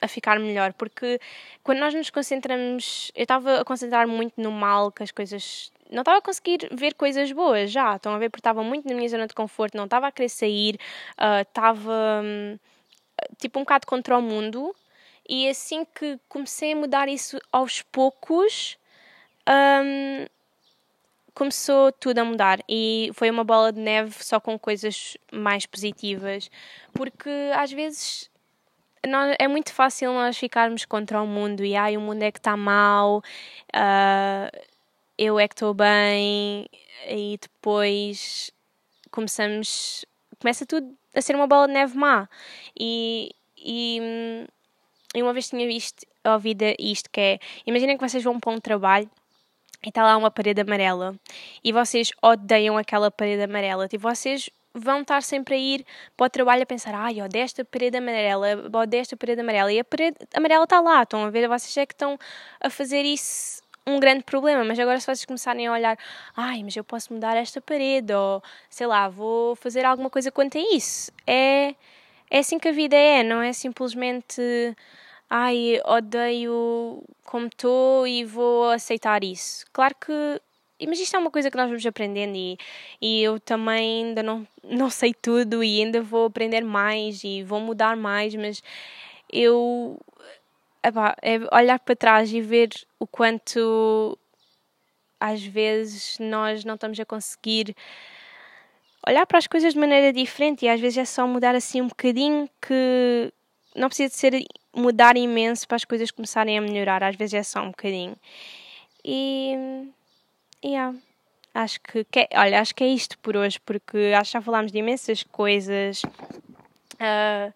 a 0.00 0.08
ficar 0.08 0.38
melhor, 0.40 0.72
porque 0.72 1.20
quando 1.62 1.78
nós 1.78 1.94
nos 1.94 2.10
concentramos, 2.10 3.12
eu 3.14 3.22
estava 3.22 3.60
a 3.60 3.64
concentrar 3.64 4.08
muito 4.08 4.40
no 4.40 4.50
mal 4.50 4.90
que 4.90 5.02
as 5.02 5.12
coisas 5.12 5.70
não 5.92 6.00
estava 6.00 6.18
a 6.18 6.22
conseguir 6.22 6.68
ver 6.72 6.94
coisas 6.94 7.30
boas 7.32 7.70
já. 7.70 7.96
Estão 7.96 8.14
a 8.14 8.18
ver? 8.18 8.30
Porque 8.30 8.40
estava 8.40 8.64
muito 8.64 8.88
na 8.88 8.94
minha 8.94 9.08
zona 9.08 9.26
de 9.26 9.34
conforto, 9.34 9.76
não 9.76 9.84
estava 9.84 10.08
a 10.08 10.12
querer 10.12 10.28
sair, 10.28 10.78
uh, 11.18 11.42
estava 11.42 12.22
um, 12.24 12.58
tipo 13.38 13.58
um 13.58 13.62
bocado 13.62 13.86
contra 13.86 14.16
o 14.16 14.22
mundo. 14.22 14.74
E 15.28 15.48
assim 15.48 15.84
que 15.84 16.18
comecei 16.28 16.72
a 16.72 16.76
mudar 16.76 17.08
isso 17.08 17.38
aos 17.52 17.82
poucos, 17.82 18.76
um, 19.48 20.26
começou 21.34 21.92
tudo 21.92 22.18
a 22.18 22.24
mudar. 22.24 22.60
E 22.68 23.10
foi 23.14 23.30
uma 23.30 23.44
bola 23.44 23.72
de 23.72 23.80
neve 23.80 24.14
só 24.24 24.40
com 24.40 24.58
coisas 24.58 25.16
mais 25.32 25.66
positivas. 25.66 26.50
Porque 26.92 27.30
às 27.54 27.72
vezes 27.72 28.30
nós, 29.06 29.34
é 29.38 29.48
muito 29.48 29.72
fácil 29.72 30.12
nós 30.12 30.36
ficarmos 30.36 30.84
contra 30.84 31.20
o 31.20 31.26
mundo 31.26 31.64
e 31.64 31.74
ai, 31.76 31.96
o 31.96 32.00
mundo 32.00 32.22
é 32.22 32.30
que 32.30 32.38
está 32.38 32.56
mal. 32.56 33.22
Uh, 33.74 34.72
eu 35.18 35.38
é 35.38 35.46
que 35.48 35.54
estou 35.54 35.74
bem 35.74 36.66
e 37.08 37.38
depois 37.40 38.50
começamos 39.10 40.04
começa 40.40 40.66
tudo 40.66 40.96
a 41.14 41.20
ser 41.20 41.36
uma 41.36 41.46
bola 41.46 41.66
de 41.66 41.74
neve 41.74 41.96
má 41.96 42.28
e, 42.78 43.30
e, 43.56 44.00
e 45.14 45.22
uma 45.22 45.32
vez 45.32 45.48
tinha 45.48 45.66
visto 45.66 46.06
ouvido 46.24 46.64
isto 46.78 47.10
que 47.10 47.20
é 47.20 47.38
imaginem 47.66 47.96
que 47.96 48.08
vocês 48.08 48.24
vão 48.24 48.40
para 48.40 48.52
um 48.52 48.58
trabalho 48.58 49.10
e 49.84 49.88
está 49.88 50.02
lá 50.02 50.16
uma 50.16 50.30
parede 50.30 50.60
amarela. 50.60 51.14
E 51.62 51.72
vocês 51.72 52.10
odeiam 52.22 52.76
aquela 52.76 53.10
parede 53.10 53.42
amarela. 53.42 53.88
Tipo 53.88 54.08
vocês 54.08 54.50
vão 54.74 55.02
estar 55.02 55.22
sempre 55.22 55.54
a 55.54 55.58
ir 55.58 55.84
para 56.16 56.26
o 56.26 56.30
trabalho 56.30 56.62
a 56.62 56.66
pensar 56.66 56.94
ai, 56.94 57.20
odeio 57.20 57.44
esta 57.44 57.64
parede 57.64 57.98
amarela, 57.98 58.46
odeio 58.72 59.00
esta 59.00 59.16
parede 59.16 59.40
amarela. 59.40 59.72
E 59.72 59.80
a 59.80 59.84
parede 59.84 60.16
amarela 60.34 60.64
está 60.64 60.80
lá, 60.80 61.02
estão 61.02 61.24
a 61.24 61.30
ver, 61.30 61.48
vocês 61.48 61.76
é 61.76 61.86
que 61.86 61.94
estão 61.94 62.18
a 62.60 62.70
fazer 62.70 63.02
isso 63.02 63.62
um 63.86 63.98
grande 63.98 64.22
problema, 64.22 64.64
mas 64.64 64.78
agora 64.78 64.98
se 65.00 65.06
vocês 65.06 65.24
começarem 65.24 65.66
a 65.66 65.72
olhar, 65.72 65.98
ai, 66.36 66.62
mas 66.62 66.76
eu 66.76 66.84
posso 66.84 67.12
mudar 67.12 67.36
esta 67.36 67.60
parede, 67.60 68.12
ou 68.12 68.42
sei 68.70 68.86
lá, 68.86 69.08
vou 69.08 69.56
fazer 69.56 69.84
alguma 69.84 70.08
coisa 70.08 70.30
quanto 70.30 70.56
a 70.56 70.60
isso. 70.74 71.10
É, 71.26 71.74
é 72.30 72.38
assim 72.38 72.58
que 72.58 72.68
a 72.68 72.72
vida 72.72 72.96
é, 72.96 73.22
não 73.22 73.42
é 73.42 73.52
simplesmente, 73.52 74.40
ai, 75.34 75.80
odeio 75.86 77.02
como 77.24 77.46
estou 77.46 78.06
e 78.06 78.22
vou 78.22 78.70
aceitar 78.70 79.24
isso. 79.24 79.64
Claro 79.72 79.94
que. 79.98 80.12
Mas 80.86 81.00
isto 81.00 81.16
é 81.16 81.18
uma 81.18 81.30
coisa 81.30 81.50
que 81.50 81.56
nós 81.56 81.68
vamos 81.68 81.86
aprendendo 81.86 82.36
e, 82.36 82.58
e 83.00 83.22
eu 83.22 83.40
também 83.40 84.04
ainda 84.04 84.22
não, 84.22 84.46
não 84.62 84.90
sei 84.90 85.14
tudo 85.14 85.64
e 85.64 85.80
ainda 85.80 86.02
vou 86.02 86.26
aprender 86.26 86.62
mais 86.62 87.24
e 87.24 87.42
vou 87.42 87.60
mudar 87.60 87.96
mais, 87.96 88.34
mas 88.34 88.62
eu 89.32 89.98
epá, 90.82 91.16
é 91.22 91.38
olhar 91.56 91.78
para 91.78 91.96
trás 91.96 92.32
e 92.32 92.40
ver 92.40 92.70
o 92.98 93.06
quanto 93.06 94.18
às 95.20 95.42
vezes 95.42 96.18
nós 96.18 96.64
não 96.64 96.74
estamos 96.74 96.98
a 97.00 97.06
conseguir 97.06 97.74
olhar 99.06 99.24
para 99.26 99.38
as 99.38 99.46
coisas 99.46 99.72
de 99.72 99.78
maneira 99.78 100.12
diferente 100.12 100.66
e 100.66 100.68
às 100.68 100.80
vezes 100.80 100.98
é 100.98 101.04
só 101.04 101.26
mudar 101.26 101.54
assim 101.54 101.80
um 101.80 101.88
bocadinho 101.88 102.50
que 102.60 103.32
não 103.74 103.88
precisa 103.88 104.08
de 104.10 104.16
ser 104.16 104.44
mudar 104.74 105.16
imenso 105.16 105.66
para 105.66 105.76
as 105.76 105.84
coisas 105.84 106.10
começarem 106.10 106.58
a 106.58 106.60
melhorar, 106.60 107.02
às 107.02 107.16
vezes 107.16 107.34
é 107.34 107.42
só 107.42 107.60
um 107.62 107.68
bocadinho. 107.68 108.16
E 109.04 109.54
yeah, 110.64 110.96
acho 111.54 111.80
que, 111.80 112.04
que 112.04 112.28
olha, 112.34 112.60
acho 112.60 112.74
que 112.74 112.84
é 112.84 112.88
isto 112.88 113.18
por 113.18 113.36
hoje, 113.36 113.60
porque 113.60 114.12
acho 114.16 114.30
que 114.30 114.38
já 114.38 114.42
falámos 114.42 114.72
de 114.72 114.78
imensas 114.78 115.22
coisas. 115.22 116.02
Uh, 116.94 117.52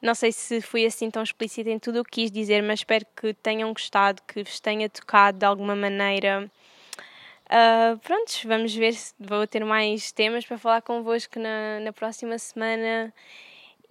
não 0.00 0.14
sei 0.14 0.30
se 0.30 0.60
fui 0.60 0.84
assim 0.84 1.10
tão 1.10 1.22
explícita 1.22 1.70
em 1.70 1.78
tudo 1.78 2.00
o 2.00 2.04
que 2.04 2.22
quis 2.22 2.30
dizer, 2.30 2.62
mas 2.62 2.80
espero 2.80 3.06
que 3.16 3.34
tenham 3.34 3.72
gostado, 3.72 4.22
que 4.22 4.42
vos 4.42 4.60
tenha 4.60 4.88
tocado 4.88 5.38
de 5.38 5.46
alguma 5.46 5.74
maneira. 5.74 6.50
Uh, 7.46 7.98
vamos 8.44 8.74
ver 8.74 8.92
se 8.92 9.14
vou 9.18 9.46
ter 9.46 9.64
mais 9.64 10.12
temas 10.12 10.44
para 10.44 10.58
falar 10.58 10.82
convosco 10.82 11.38
na, 11.38 11.80
na 11.80 11.92
próxima 11.92 12.38
semana. 12.38 13.12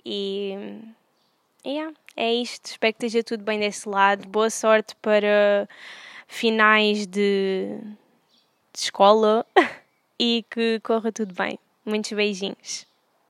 E 0.06 0.56
yeah, 1.66 1.94
é 2.16 2.34
isto. 2.34 2.66
Espero 2.66 2.94
que 2.94 3.06
esteja 3.06 3.24
tudo 3.24 3.44
bem 3.44 3.60
desse 3.60 3.88
lado. 3.90 4.28
Boa 4.28 4.50
sorte 4.50 4.96
para 5.02 5.68
finais 6.28 7.06
de, 7.08 7.80
de 8.74 8.80
escola 8.80 9.46
e 10.20 10.46
que 10.50 10.80
corra 10.82 11.12
tudo 11.12 11.34
bem. 11.34 11.60
Muitos 11.86 12.12
beijinhos. 12.12 12.86